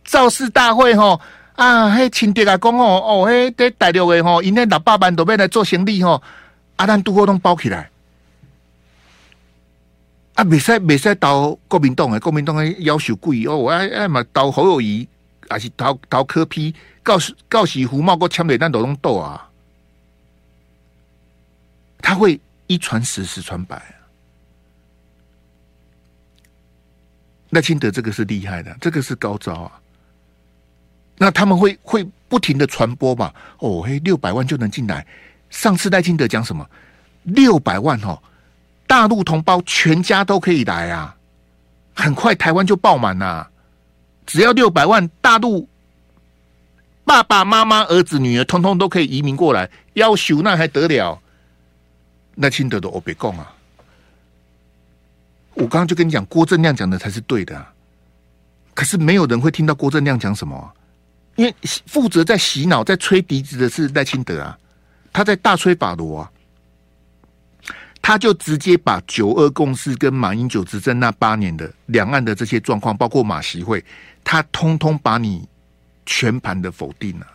[0.05, 1.21] 造势大会吼，
[1.57, 6.23] 啊，嘿，清德啊讲哦哦，嘿，得大陆的吼，因那六百万都要来做生意吼，
[6.77, 7.91] 啊，咱都活动包起来，
[10.35, 15.09] 啊，未使未使到国民党的，国民党的要求贵哦，我爱爱嘛到侯友宜。
[15.49, 19.49] 还是投投柯 P，告诉告诉胡茂国签的那都拢斗啊，
[21.99, 23.95] 他会一传十，十传百啊。
[27.51, 29.81] 赖清德这个是厉害的，这个是高招啊。
[31.17, 33.33] 那他们会会不停的传播嘛？
[33.59, 35.07] 哦，嘿，六百万就能进来。
[35.49, 36.69] 上次赖清德讲什么？
[37.23, 38.23] 六百万哦，
[38.87, 41.17] 大陆同胞全家都可以来啊，
[41.95, 43.51] 很快台湾就爆满了。
[44.29, 45.67] 只要六百万，大陆
[47.03, 51.19] 爸爸妈妈、儿子、女儿，通通都可以移民过来，要求那还得了？
[52.35, 53.55] 赖清德的我别供啊！
[55.55, 57.73] 我刚刚就跟你讲，郭正亮讲的才是对的啊，
[58.75, 60.69] 可是没有人会听到郭正亮讲什么啊，
[61.37, 61.55] 因为
[61.87, 64.59] 负责在洗脑、在吹笛子的是赖清德啊，
[65.11, 66.31] 他在大吹法罗啊，
[68.03, 73.83] 他就直接把九二共识跟马英九执政那八年的两岸的这些状况，包括马习会。
[74.31, 75.49] 他通通把你
[76.05, 77.27] 全盘的否定了，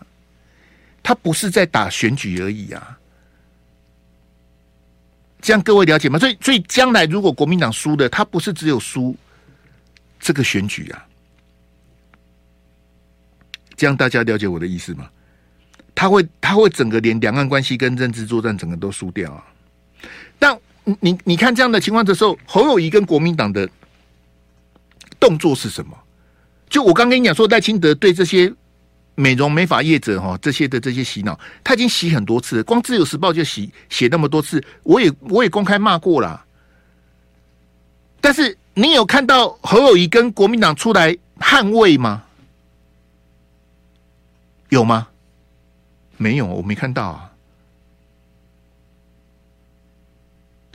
[1.02, 3.00] 他不是在打选举而已啊！
[5.42, 6.20] 这样各位了解吗？
[6.20, 9.16] 所以，所以将来如果国民党输的，他不是只有输
[10.20, 11.04] 这个选举啊！
[13.76, 15.10] 这样大家了解我的意思吗？
[15.96, 19.44] 他会他会整个连两岸关系跟认知作战整个都输掉啊。
[20.38, 20.56] 但
[21.00, 23.68] 你你看这样的情况的时候，侯友谊跟国民党的
[25.20, 25.98] 动作是什么？
[26.74, 28.52] 就我刚跟你讲说，赖清德对这些
[29.14, 36.44] 美容美发业者哈，这些的这些洗脑，他已经洗很多次了，光自由时报就洗写那么多次，我也我也公开骂过了。
[38.20, 42.24] 但是你有看到侯友宜跟国民党出来捍卫吗？
[44.70, 45.10] 有吗？
[46.18, 47.30] 没有，我没看到啊。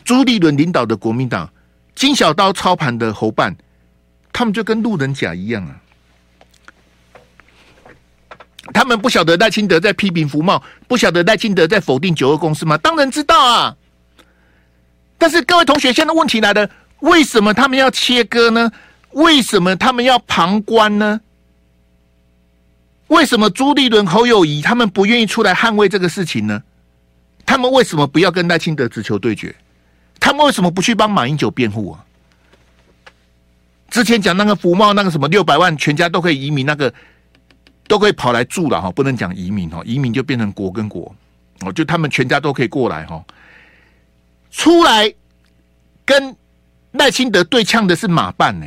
[0.05, 1.53] 朱立伦领导的国民党，
[1.97, 3.57] 金小刀操盘的侯办，
[4.33, 5.83] 他们就跟路人甲一样啊。
[8.73, 12.77] 他们不晓得赖清德在批评福茂，不晓得赖清德在否定九二共识吗？
[12.79, 13.77] 当然知道啊。
[15.17, 16.69] 但是各位同学，现在问题来了：
[17.01, 18.71] 为什么他们要切割呢？
[19.13, 21.21] 为什么他们要旁观呢？
[23.09, 26.63] 为什么朱立伦、侯友宜他们不愿意出来捍卫这个事情呢？
[27.47, 29.55] 他们为什么不要跟赖清德直球对决？
[30.21, 32.05] 他们为什么不去帮马英九辩护啊？
[33.89, 36.93] 之前讲那个福茂那个什么六百万全家都可以移民那个。
[37.88, 41.12] 都可以跑来住了哈，不能讲移民哈，移民就变成国跟国
[41.62, 43.24] 哦，就他们全家都可以过来哈。
[44.51, 45.12] 出来
[46.05, 46.37] 跟
[46.92, 48.66] 赖清德对呛的是马办呢，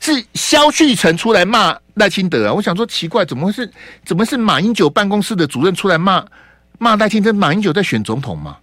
[0.00, 2.52] 是萧旭岑出来骂赖清德啊！
[2.52, 3.70] 我想说奇怪，怎么会是
[4.04, 6.24] 怎么是马英九办公室的主任出来骂
[6.78, 7.32] 骂赖清德？
[7.32, 8.58] 马英九在选总统嘛？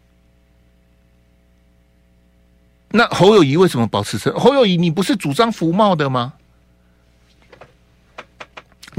[2.92, 4.34] 那侯友宜为什么保持这？
[4.38, 6.34] 侯友宜，你不是主张服贸的吗？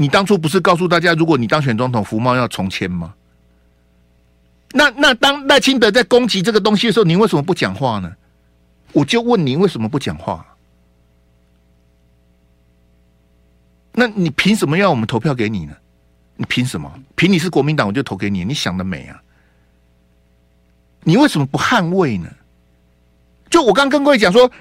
[0.01, 3.13] 你当初不是告诉大家，如果你当选总统，服贸要重签吗？
[4.71, 8.11] 那那当赖清德在攻击这个东西的时候，你为什么不讲话呢？
[8.93, 10.43] 我就问你为什么不讲话？
[13.91, 15.75] 那你凭什么要我们投票给你呢？
[16.35, 16.91] 你凭什么？
[17.15, 18.43] 凭你是国民党，我就投给你？
[18.43, 19.21] 你想得美啊！
[21.03, 22.27] 你为什么不捍卫呢？
[23.51, 24.51] 就我刚跟各位讲说，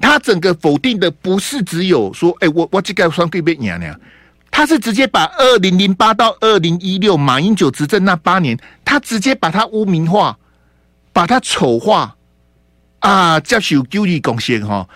[0.00, 4.00] 他整个否定的不是只有说，哎、我我这个双对边娘娘。
[4.50, 10.36] 他是直接把二零零八到二零一六马英九执政那八年，他直接把他污名化，
[11.12, 12.16] 把他丑化
[13.00, 13.38] 啊！
[13.40, 14.88] 接受九二共识哈，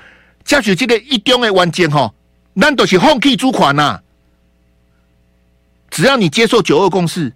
[0.44, 2.12] 接受这个一中的完结哈，
[2.54, 4.00] 那都是放弃主权呐。
[5.90, 7.32] 只要你接受九二共识，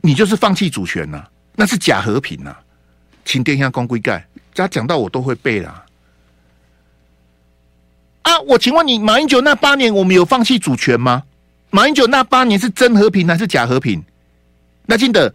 [0.00, 1.22] 你就是放弃主权呐，
[1.56, 2.56] 那是假和平呐。
[3.24, 5.84] 请殿下公规盖，他讲到我都会背啦。
[8.22, 11.24] 啊，我请问你，马英九那八年我们有放弃主权吗？
[11.70, 14.02] 马英九那八年是真和平还是假和平？
[14.86, 15.32] 赖清德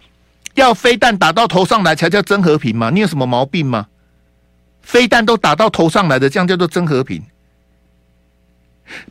[0.55, 2.89] 要飞弹打到头上来才叫真和平吗？
[2.89, 3.87] 你有什么毛病吗？
[4.81, 7.21] 飞弹都打到头上来的，这样叫做真和平？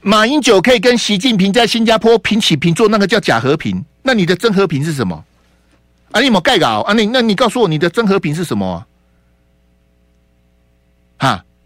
[0.01, 3.85] 马英九可以跟习近平在新加坡平起平坐，那个叫假和平？
[4.03, 5.23] 那你的真和平是什么？
[6.13, 6.95] 啊，你有没有盖稿啊？
[6.95, 8.87] 你那你告诉我你的真和平是什么？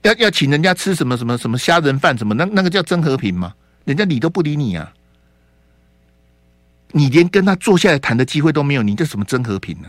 [0.03, 2.35] 要要请人家吃什么什么什么虾仁饭什么？
[2.35, 3.55] 那那个叫真和平吗？
[3.85, 4.93] 人家理都不理你啊！
[6.93, 9.89] 你连跟他坐下来谈的机会都没有，你这什么真和平呢？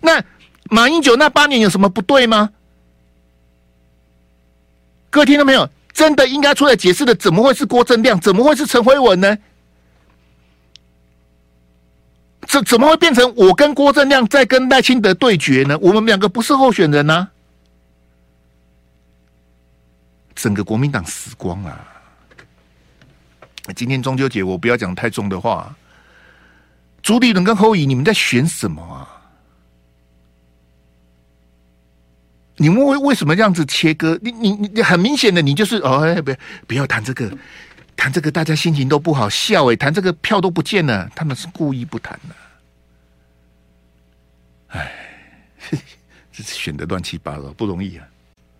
[0.00, 0.22] 那
[0.70, 2.50] 马英九那八年有什么不对吗？
[5.10, 5.68] 各位听到没有？
[5.92, 8.18] 真的应该出来解释的，怎么会是郭正亮？
[8.18, 9.38] 怎么会是陈辉文呢？
[12.48, 15.78] 怎怎么会变成我跟郭正亮在跟赖清德对决呢？
[15.78, 17.30] 我们两个不是候选人呢、啊？
[20.34, 21.88] 整个国民党死光了。
[23.74, 25.74] 今天中秋节，我不要讲太重的话。
[27.02, 29.08] 朱立伦跟侯乙，你们在选什么啊？
[32.56, 34.18] 你们为为什么这样子切割？
[34.22, 36.36] 你你你很明显的，你就是哦哎，不要
[36.68, 37.36] 不要谈这个，
[37.96, 42.34] 谈这个大家心情都不好笑哎，谈这个票都不见了，他们是故意不谈的。
[44.68, 44.92] 哎，
[46.32, 48.06] 这选的乱七八糟，不容易啊。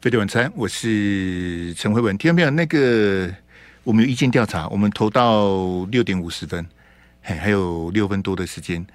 [0.05, 2.14] 飞碟晚餐，我是陈慧文。
[2.19, 2.51] 听到没有？
[2.51, 3.35] 那个
[3.85, 6.62] 我们有意见调查，我们投到六点五十分，
[7.23, 8.87] 嘿，还有六分多的时间。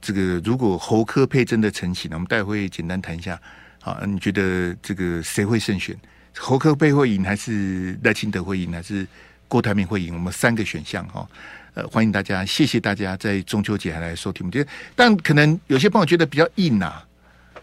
[0.00, 3.38] 这个如果侯科配真的成型，我们待会简单谈一下。
[3.82, 5.94] 好，你觉得这个谁会胜选？
[6.34, 9.06] 侯科配会赢，还是赖清德会赢，还是
[9.48, 10.14] 郭台铭会赢？
[10.14, 11.28] 我们三个选项哈。
[11.74, 14.46] 呃，欢迎大家，谢谢大家在中秋节还来收听。
[14.46, 17.02] 我觉得，但可能有些朋友觉得比较硬呐。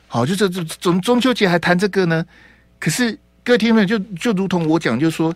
[0.07, 2.23] 好，就是这中中秋节还谈这个呢？
[2.83, 5.33] 可是各位听众就就如同我讲，就是说，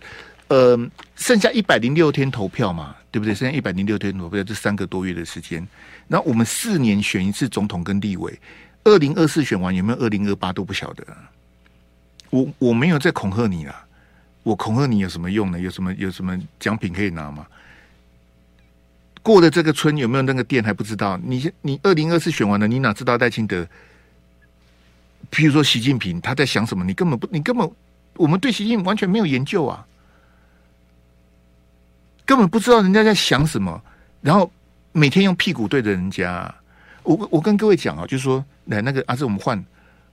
[0.50, 0.78] 呃，
[1.16, 3.34] 剩下一百零六天投票嘛，对不对？
[3.34, 5.66] 剩下一百零六天投票，这三个多月的时间，
[6.10, 8.38] 那我们四年选一次总统跟立委，
[8.84, 11.08] 二零二四选完有没有二零二八都不晓得。
[12.32, 13.86] 我我没有在恐吓你啦，
[14.44, 15.58] 我恐吓你有什么用呢？
[15.58, 17.48] 有什么有什么奖品可以拿吗？
[19.24, 21.18] 过了这个村有没有那个店还不知道。
[21.24, 23.66] 你你二零二四选完了，你哪知道戴清德？
[25.32, 26.84] 譬如说习近平他在想什么？
[26.84, 27.70] 你根本不，你根本
[28.16, 29.86] 我们对习近平完全没有研究啊，
[32.26, 33.82] 根本不知道人家在想什么，
[34.22, 34.52] 然后
[34.92, 36.54] 每天用屁股对着人家。
[37.04, 39.66] 我我跟各位讲啊，就是说，来那个阿志，我们换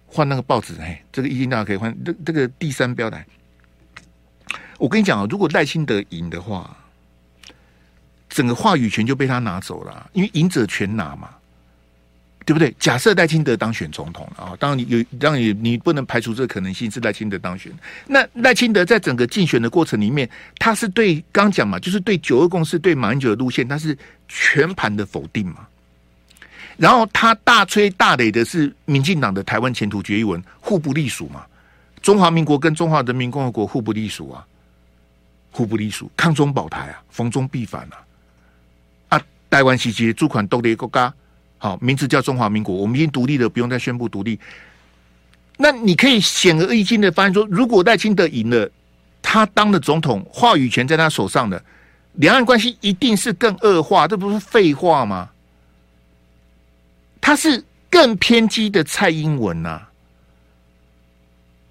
[0.06, 1.94] 换那个报纸，哎，这个一定大家可以换。
[2.04, 3.26] 这这个第三标来，
[4.78, 6.76] 我跟你讲啊，如果赖清德赢的话。
[8.30, 11.30] 整个话语权就被他拿走了，因为赢者全拿嘛，
[12.44, 12.74] 对不对？
[12.78, 17.72] 假设赖清德当选总统啊，当然有，当然你不能排除这个可能性是赖清德当选。
[18.06, 20.28] 那赖清德在整个竞选的过程里面，
[20.58, 23.96] 他是对刚讲嘛，就是对九二共识、对马英九的路线，他是
[24.28, 25.66] 全盘的否定嘛。
[26.76, 31.46] 然后他大吹大擂的是民进党的台湾前途决议文，互不隶属嘛。
[32.02, 34.44] 中华民国跟中华人民共和国互不隶属啊，
[35.50, 37.96] 互不隶属，抗中保台啊，逢中必反啊。
[39.10, 41.14] 啊台湾是一个主权独立国家，
[41.64, 42.74] 好，名字叫中华民国。
[42.76, 44.38] 我们已经独立了，不用再宣布独立。
[45.56, 48.70] 那你可以显而易见的发现说，如果赖清德赢了，
[49.22, 51.64] 他当了总统，话语权在他手上的，
[52.16, 55.30] 两岸关系一定是更恶化，这不是废话吗？
[57.18, 59.80] 他是更偏激的蔡英文呐、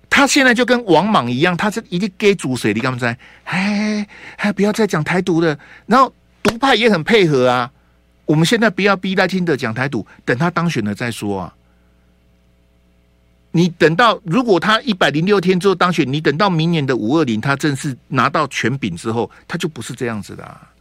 [0.10, 2.74] 他现在就跟王莽一样，他是一定给主谁？
[2.74, 3.16] 你干嘛在？
[3.44, 6.12] 哎，还不要再讲台独了，然后。
[6.42, 7.72] 独派也很配合啊！
[8.26, 11.56] 我们现在不要逼赖清德讲台独，等他当选了再说啊！
[13.52, 20.72] 你等到如果他一百零六天之后当选，你等到明年的五二零，他正式拿到权柄之后，他就不是这样子的啊。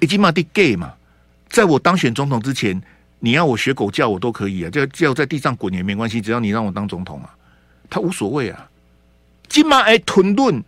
[0.00, 0.92] 已经嘛的 gay 嘛，
[1.48, 2.82] 在我当选总统之前，
[3.20, 7.34] 你要我学狗叫我都可以啊，就叫在地上滚也没关系，只要你让我当总统啊，
[7.88, 8.68] 他无所谓啊。
[9.48, 10.62] 今嘛哎吞论。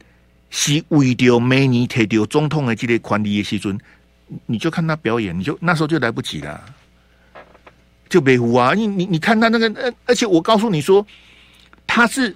[0.57, 3.77] 是为着每年提掉总统的这个权利的时阵，
[4.47, 6.65] 你就看他表演，你就那时候就来不及了，
[8.09, 8.73] 就没胡啊！
[8.75, 11.07] 你你你看他那个，呃而且我告诉你说，
[11.87, 12.35] 他是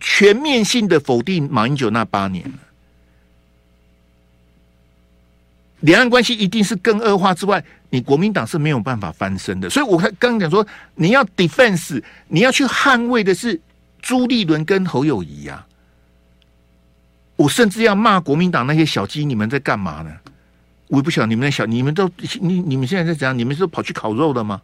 [0.00, 2.44] 全面性的否定马英九那八年，
[5.80, 9.70] 两岸关系一定是更恶化之外，你国民党是没有办法翻身的。
[9.70, 13.60] 所以我刚刚讲说，你要 defense，你要去捍卫的是
[14.02, 15.66] 朱立伦跟侯友谊呀、啊。
[17.36, 20.16] 我甚至要骂国民党那些小鸡，你们在干嘛呢？
[20.88, 22.08] 我也不晓得你们在想，你们都
[22.40, 23.36] 你你们现在在怎样？
[23.36, 24.60] 你们是跑去烤肉了吗？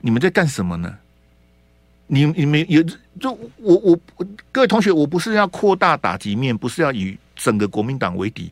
[0.00, 0.96] 你们在干什么呢？
[2.06, 2.82] 你你们有
[3.20, 3.98] 就我我
[4.50, 8.50] 各位同学，我不是要扩大打击面，不是要以整个国民党为敌。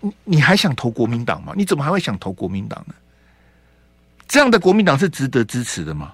[0.00, 1.54] 你你还想投国民党吗？
[1.56, 2.94] 你怎么还会想投国民党呢？
[4.26, 6.12] 这样的国民党是值得支持的吗？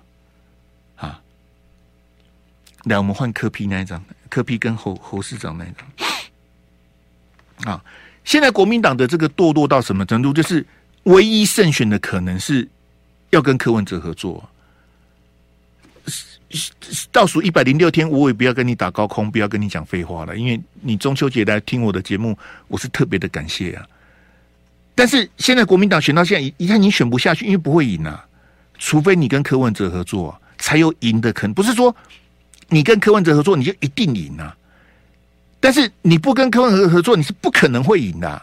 [0.97, 1.21] 啊，
[2.85, 4.03] 来，我们换柯 P 那一张。
[4.31, 5.73] 柯 P 跟侯侯市长那一
[7.65, 7.85] 张啊，
[8.25, 10.33] 现在国民党的这个堕落到什么程度？
[10.33, 10.65] 就是
[11.05, 12.67] 唯一胜选的可能是
[13.31, 14.43] 要跟柯文哲合作。
[17.13, 22.37] 倒数一百零六天，我也不要跟你打高空，不要跟你讲废话了，因为你中秋节来听我的节目，
[22.69, 23.87] 我是特别的感谢啊。
[24.95, 28.25] 但是现在国民党选到现在，一看你选不下去，因为不会赢啊，
[28.79, 31.55] 除非你跟柯文哲合作，才有赢的可能。
[31.55, 31.95] 不是说。
[32.71, 34.57] 你跟柯文哲合作，你就一定赢啊！
[35.65, 38.43] 但是你不跟柯文哲合作，你是不可能会赢的，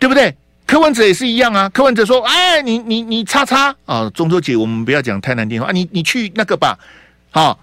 [0.00, 0.34] 对不对？
[0.66, 1.68] 柯文哲也是一样啊。
[1.68, 4.10] 柯文哲说：“哎，你你你叉叉啊！
[4.10, 6.76] 中秋节我们不要讲太难听啊，你你去那个吧。”
[7.30, 7.56] 好，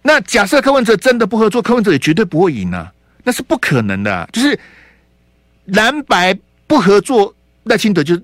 [0.00, 2.90] 那假设柯文哲真的不合作，柯文哲也绝对不会赢啊，
[3.22, 4.26] 那是不可能的。
[4.32, 4.58] 就是
[5.66, 6.34] 蓝白
[6.66, 8.16] 不合作，赖清德就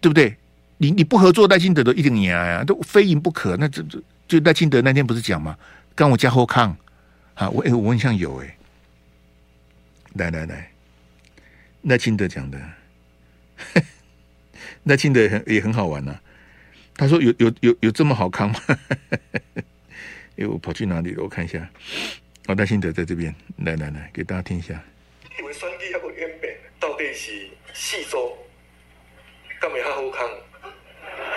[0.00, 0.34] 对不对？
[0.78, 3.54] 你你不合作，赖清德都一定赢啊，都非赢不可。
[3.58, 4.00] 那这这。
[4.26, 5.54] 就赖清德那天不是讲吗？
[5.94, 6.74] 刚我加后抗
[7.40, 8.56] 啊，我哎，我印象有哎、欸，
[10.12, 10.70] 来来来，
[11.84, 12.60] 赖清德讲的，
[14.84, 16.22] 赖清德也很也很好玩呐、啊。
[16.96, 18.60] 他说有有有有这么好康吗？
[20.36, 21.22] 哎，我跑去哪里了？
[21.22, 21.66] 我看一下。
[22.46, 24.78] 哦，赖清德在这边，来来来，给大家听一下。
[25.38, 28.36] 因为选举还个原本，到底是四周，
[29.58, 30.28] 干没好好康？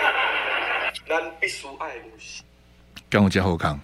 [1.07, 1.95] 咱必须爱
[3.09, 3.79] 跟我加好康，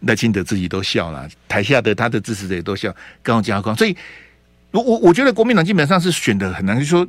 [0.00, 3.76] 赖清德自己都笑了，台下的他的支持者也都笑，跟我加后康。
[3.76, 3.96] 所以，
[4.70, 7.06] 我我我觉得国民党基本上是选的很难，就是说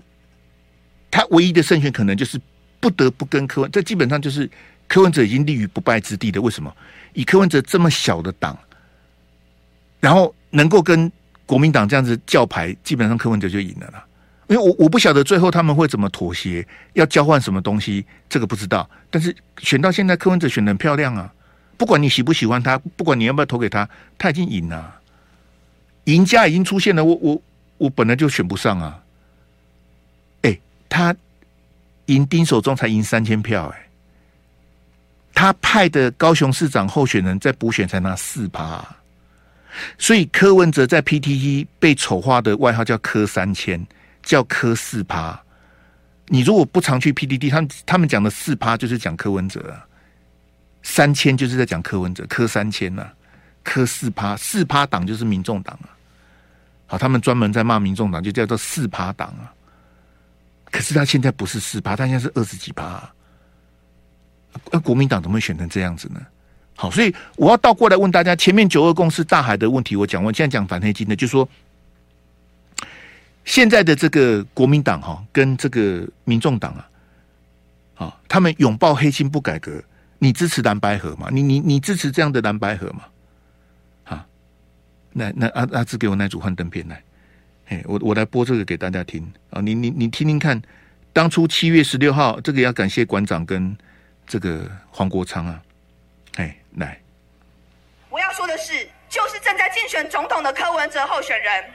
[1.10, 2.40] 他唯一的胜选可能就是
[2.80, 4.50] 不得不跟柯文，这基本上就是
[4.88, 6.42] 柯文哲已经立于不败之地的。
[6.42, 6.76] 为什么？
[7.14, 8.58] 以柯文哲这么小的党，
[10.00, 11.12] 然后能够跟
[11.46, 14.06] 国民党这样子叫牌，基本上柯文哲就赢了啦。
[14.48, 18.90] 因为我我不晓得最后他们会怎么妥协，要交换什么东西，这个不知道。
[19.10, 21.34] 但是选到现在，柯文哲选的很漂亮啊。
[21.82, 25.02] 不管你喜不喜欢他，不管你要不要投给他，他已经赢了，
[26.04, 27.04] 赢家已经出现了。
[27.04, 27.42] 我我
[27.80, 29.02] 我本来就选不上啊。
[30.44, 31.16] 哎，他
[32.06, 33.88] 赢丁守中才赢三千票，哎，
[35.34, 38.88] 他派的高雄市长候选人在补选才拿四趴，
[39.98, 43.84] 所以柯文哲在 PTT 被丑化的外号叫柯三千，
[44.22, 45.42] 叫柯四趴。
[46.28, 49.88] 你如果不常去 PTT，他他们讲的四趴就是讲柯文哲啊，
[50.84, 53.14] 三千就是在讲柯文哲，柯三千呐、啊，
[53.64, 55.90] 柯四趴，四趴党就是民众党啊。
[56.88, 59.54] 好，他们专门在骂民众党，就叫做四趴党啊。
[60.72, 63.14] 可是他现在不是四趴，他现在是二十几趴、啊。
[64.72, 66.22] 那国民党怎么会选成这样子呢？
[66.76, 71.48] 好，所以我要倒过来问大家，前面九二共识大海的问题我讲完，现在讲反黑金的，就说。
[73.44, 79.84] 现在的这个国民党哈，跟这个民众党啊，啊，他们拥抱黑金不改革，
[80.24, 81.30] 你支持蓝白河吗？
[81.32, 83.06] 你你你支持这样的蓝白河吗？
[84.04, 84.24] 啊，
[85.12, 87.02] 那那阿阿志给我那组幻灯片来，
[87.66, 90.62] 嘿，我我来播这个给大家听啊，你你你听听看，
[91.12, 93.76] 当初七月十六号，这个要感谢馆长跟
[94.28, 95.60] 这个黄国昌啊，
[96.36, 97.02] 哎，来，
[98.12, 101.66] 我要说的是，就是正在竞选总统的柯文哲候选人。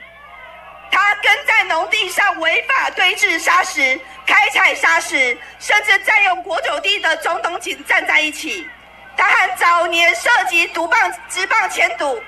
[0.89, 8.67] 他跟在农地上违法堆置砂石、开采砂石，甚至占用国有地的中东锦站在一起。
[9.15, 12.21] 他和早年涉及毒棒、职棒签赌、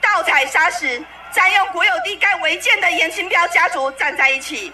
[0.00, 4.72] 盗采砂石、占用国有地盖违建的严清标家族站在一起。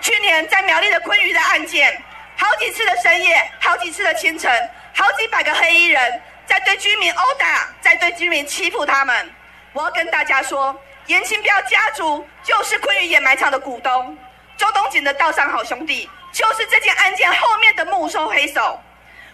[0.00, 2.00] 去年在苗栗的昆鱼的案件，
[2.36, 9.30] 好几次的深夜，好几次的清晨，好几百个黑衣人在对居民殴打，在对居民欺负他们。
[9.72, 10.74] 我要跟大家说。
[11.06, 14.16] 严清标家族就是昆玉掩埋场的股东，
[14.62, 18.80] 周东锦的道上好兄弟就是这件案件后面的幕后黑手。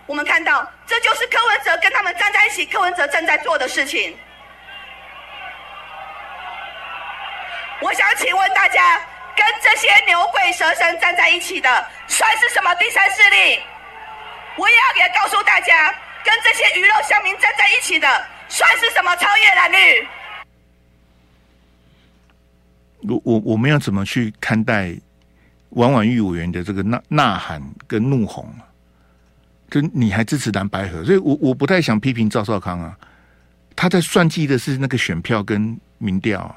[0.06, 4.16] 我们看到，这就是柯文哲跟他们站在一起，柯文哲正在做的事情。
[7.82, 8.98] 我想请问大家，
[9.36, 13.60] 跟这些牛鬼蛇神站在一起的，算是什么第三势力？
[14.56, 20.08] 我也要也告诉大家，跟这些鱼肉乡民站在一起的，算是什么超越蓝绿？
[23.06, 24.94] 我我我们要怎么去看待
[25.70, 28.64] 王婉玉委员的这个呐呐喊跟怒吼啊？
[29.70, 32.96] 就你还支持蓝白合，所以我我不太想批评赵少康啊，
[33.76, 36.56] 他在算计的是那个选票跟民调啊，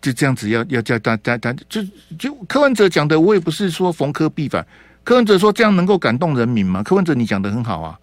[0.00, 1.82] 就这样子要要叫大家大就
[2.16, 4.64] 就柯文哲讲的，我也不是说逢科必反，
[5.02, 6.80] 柯文哲说这样能够感动人民吗？
[6.80, 7.98] 柯文哲你讲的很好啊，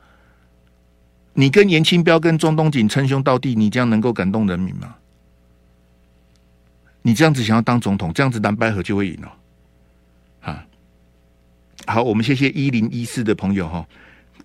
[1.33, 4.95] 你跟严清标跟钟东锦称兄道弟，你这样能够感动人民吗？
[7.05, 9.33] 你这样子想要当总统，这样子蓝白合就会赢了，
[10.39, 10.65] 啊！
[11.85, 13.85] 好，我们谢谢一零一四的朋友哈，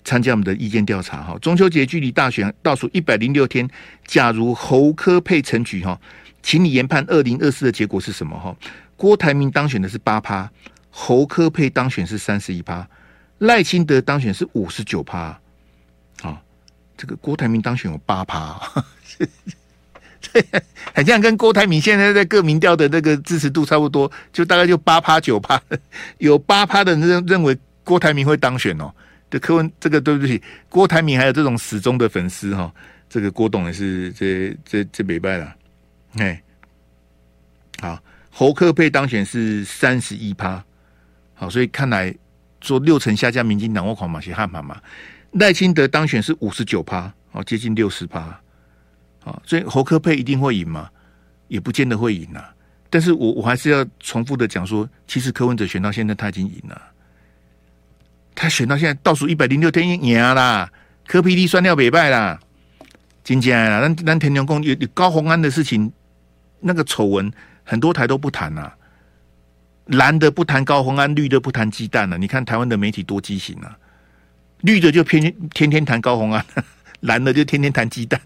[0.04, 1.38] 参加我们的意见调查哈。
[1.38, 3.68] 中秋节距离大选倒数一百零六天，
[4.06, 5.98] 假如侯科配成局哈，
[6.42, 8.54] 请你研判二零二四的结果是什么哈？
[8.96, 10.50] 郭台铭当选的是八趴，
[10.90, 12.84] 侯科配当选是三十一趴，
[13.38, 15.40] 赖清德当选是五十九趴，
[16.22, 16.42] 啊，
[16.96, 18.60] 这个郭台铭当选有八趴。
[20.20, 20.44] 对，
[20.94, 25.60] 很像跟郭台铭现在在各民调的那个支持度差不多，就大概就八趴九趴，
[26.18, 28.92] 有八趴的人认认为郭台铭会当选哦。
[29.30, 32.72] 这柯文这个对不起，郭台铭还有这种死忠的粉丝哈、哦，
[33.10, 35.54] 这个郭董也是这这这没败了。
[36.16, 36.42] 哎，
[37.80, 40.64] 好，侯柯配当选是三十一趴，
[41.34, 42.14] 好，所以看来
[42.62, 44.80] 说六成下降，民进党我狂马是悍马嘛。
[45.32, 48.40] 赖清德当选是五十九趴，哦，接近六十趴。
[49.44, 50.88] 所以侯科配一定会赢吗？
[51.48, 52.54] 也不见得会赢啊。
[52.90, 56.80] 但是我我还是要重复的讲说，其实柯文哲选到现在他已经赢了。
[58.34, 60.70] 他选到现在倒数一百零六天赢啦，
[61.06, 62.38] 柯 P D 算掉北败啦，
[63.24, 63.80] 真正啦。
[63.80, 65.92] 咱咱田中共有高虹安的事情，
[66.60, 67.30] 那个丑闻
[67.64, 68.72] 很多台都不谈呐。
[69.86, 72.16] 蓝的不谈高虹安，绿的不谈鸡蛋了。
[72.16, 73.76] 你看台湾的媒体多畸形啊，
[74.60, 76.44] 绿的就偏天天谈高虹安，
[77.00, 78.20] 蓝的就天天谈鸡蛋。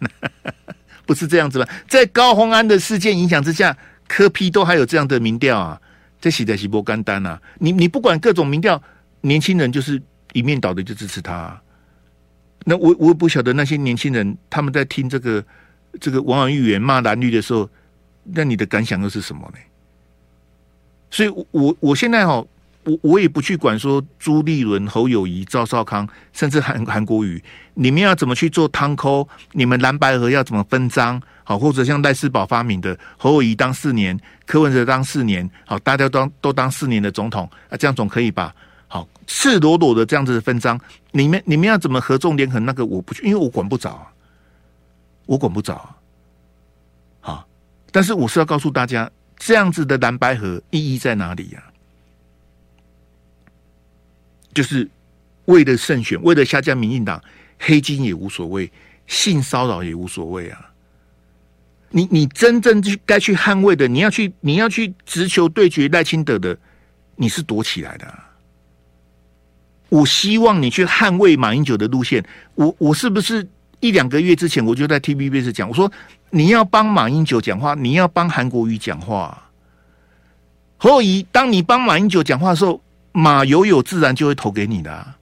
[1.06, 1.68] 不是这样子吧？
[1.88, 3.76] 在高虹安的事件影响之下，
[4.08, 5.80] 柯 P 都还有这样的民调啊，
[6.20, 7.40] 这写在是波干单啊。
[7.58, 8.82] 你你不管各种民调，
[9.20, 10.00] 年轻人就是
[10.32, 11.62] 一面倒的就支持他啊。
[12.64, 15.44] 那我我不晓得那些年轻人他们在听这个
[16.00, 17.68] 这个王婉玉员骂蓝绿的时候，
[18.24, 19.58] 那你的感想又是什么呢？
[21.10, 22.44] 所以我，我我现在哈。
[22.84, 27.42] 我我也不去管说朱立伦、侯友宜、赵少康，甚至韩韩国瑜，
[27.74, 29.28] 你们要怎么去做汤扣？
[29.52, 31.20] 你们蓝白合要怎么分赃？
[31.44, 38.54] 好，或者像赖世宝发明的侯友谊当四年，柯文哲当四年，好，大家都当都当四年的总统啊，这样总可以吧？
[38.88, 40.78] 好，赤裸裸的这样子的分赃，
[41.12, 42.64] 你们你们要怎么合纵连横？
[42.64, 44.06] 那个我不去，因为我管不着啊，
[45.26, 45.96] 我管不着啊。
[47.20, 47.48] 好，
[47.90, 51.71] 但是我是要告诉大家，这样子的蓝白合意义在哪里呀、啊？
[54.54, 54.88] 就是
[55.46, 57.22] 为了胜选，为了下架民进党，
[57.58, 58.70] 黑金也无所谓，
[59.06, 60.70] 性骚扰也无所谓啊！
[61.90, 66.56] 你你真正去该去捍卫的，你要去你要去直球对决赖清德的，
[67.16, 68.18] 你是躲起来的、
[69.88, 72.24] 我希望你去捍卫马英九的路线。
[72.54, 73.46] 我我是不是
[73.80, 75.90] 一两个月之前我就在 TVBS 讲，我说
[76.30, 79.50] 你要帮马英九讲话，你要帮韩国瑜讲话。
[80.78, 82.81] 何以当你帮马英九讲话的时候，
[83.12, 85.16] 马友友自然就会投给你的、啊。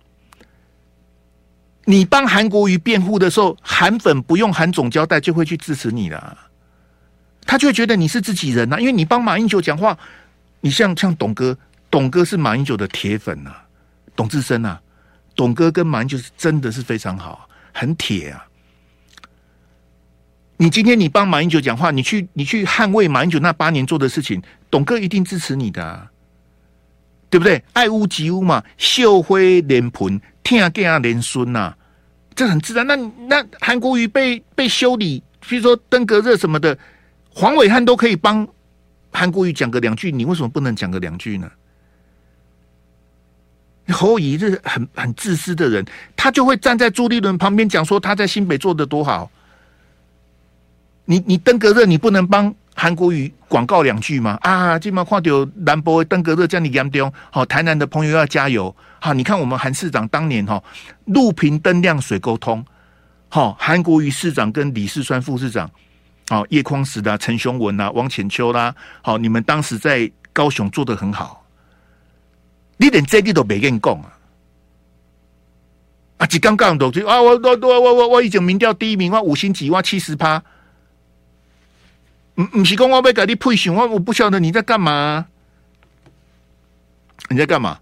[1.84, 6.38] 你帮韩国瑜辩护的时候，韩粉不用韩总交代就会去支持你的、
[7.44, 9.98] 他就会觉得你是自己人呐、因为你帮马英九讲话，
[10.60, 11.58] 你像像董哥，
[11.90, 13.64] 董哥是马英九的铁粉呐、啊。
[14.14, 14.80] 董志生啊，
[15.34, 18.46] 董哥跟马英九是真的是非常好，很铁啊。
[20.58, 26.10] 你今天你帮马英九讲话，你去你去捍卫马英九那八年做的事情，董哥一定支持你的、啊，
[27.30, 27.62] 对不对？
[27.72, 31.72] 爱屋及乌嘛，秀辉连盆，天啊地啊连孙呐，
[32.34, 32.84] 这很自然。
[32.86, 32.96] 那
[33.28, 36.76] 那韩国瑜被被修理，比如说登革热什么的，
[37.32, 38.46] 黄伟汉都可以帮
[39.12, 41.48] 韩国瑜讲个两句，你为什么不能讲个两句呢？
[43.88, 49.30] 侯友宜是很很自私的人，他就会站在朱立伦旁边讲说他在新北做的多好。
[51.06, 54.38] 你你登革热，你不能帮韩国瑜广告两句吗？
[54.40, 58.74] 啊，今晚看到兰博登革热这样严重，好，台南的朋友要加油。
[58.98, 60.64] 好，你看我们韩市长当年哈
[61.04, 62.64] 路平灯亮水沟通，
[63.28, 65.70] 好，韩国瑜市长跟李世川副市长，
[66.30, 71.44] 好叶匡时的陈雄文啊、王浅秋啦，好，你们当时在高雄做的很好。
[72.78, 74.16] 你连这你都没跟你讲啊！
[76.16, 80.42] 啊，只刚刚都就啊，我我我我我我已经民调第一名，我五星级，我七十趴。
[82.40, 85.26] 唔唔是讲我要给你配选，我我不晓得你在干嘛？
[87.28, 87.78] 你在干嘛？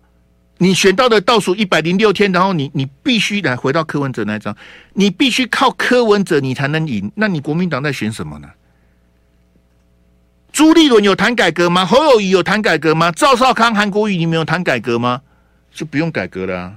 [0.61, 4.57] 你选到的倒数一百零六天，然后你你必须来回到柯文哲那一张，
[4.95, 7.13] 你必须靠柯文哲你才能赢。
[7.15, 8.49] 那你国民党在选什么呢？
[10.51, 11.87] 朱立伦有谈改革吗？
[11.87, 13.13] 侯友宜有谈改革吗？
[13.13, 15.23] 赵少康、韩国瑜，你没有谈改革吗？
[15.73, 16.73] 就不用改革了，啊，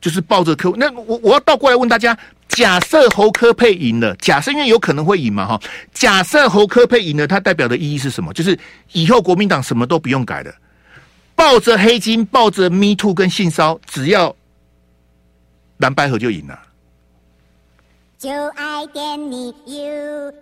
[0.00, 0.72] 就是抱着柯。
[0.76, 2.16] 那我我要倒过来问大家：
[2.48, 5.60] 假设侯柯配赢了，假设因为有可能会赢嘛，哈。
[5.92, 8.32] 假设侯柯配赢了，它代表的意义是什么？
[8.32, 8.58] 就是
[8.92, 10.54] 以后国民党什么都不用改了，
[11.34, 14.34] 抱着黑金，抱着 Me Too 跟性骚，只要
[15.78, 16.58] 蓝白合就赢了。
[18.18, 20.32] 就爱点你 UFO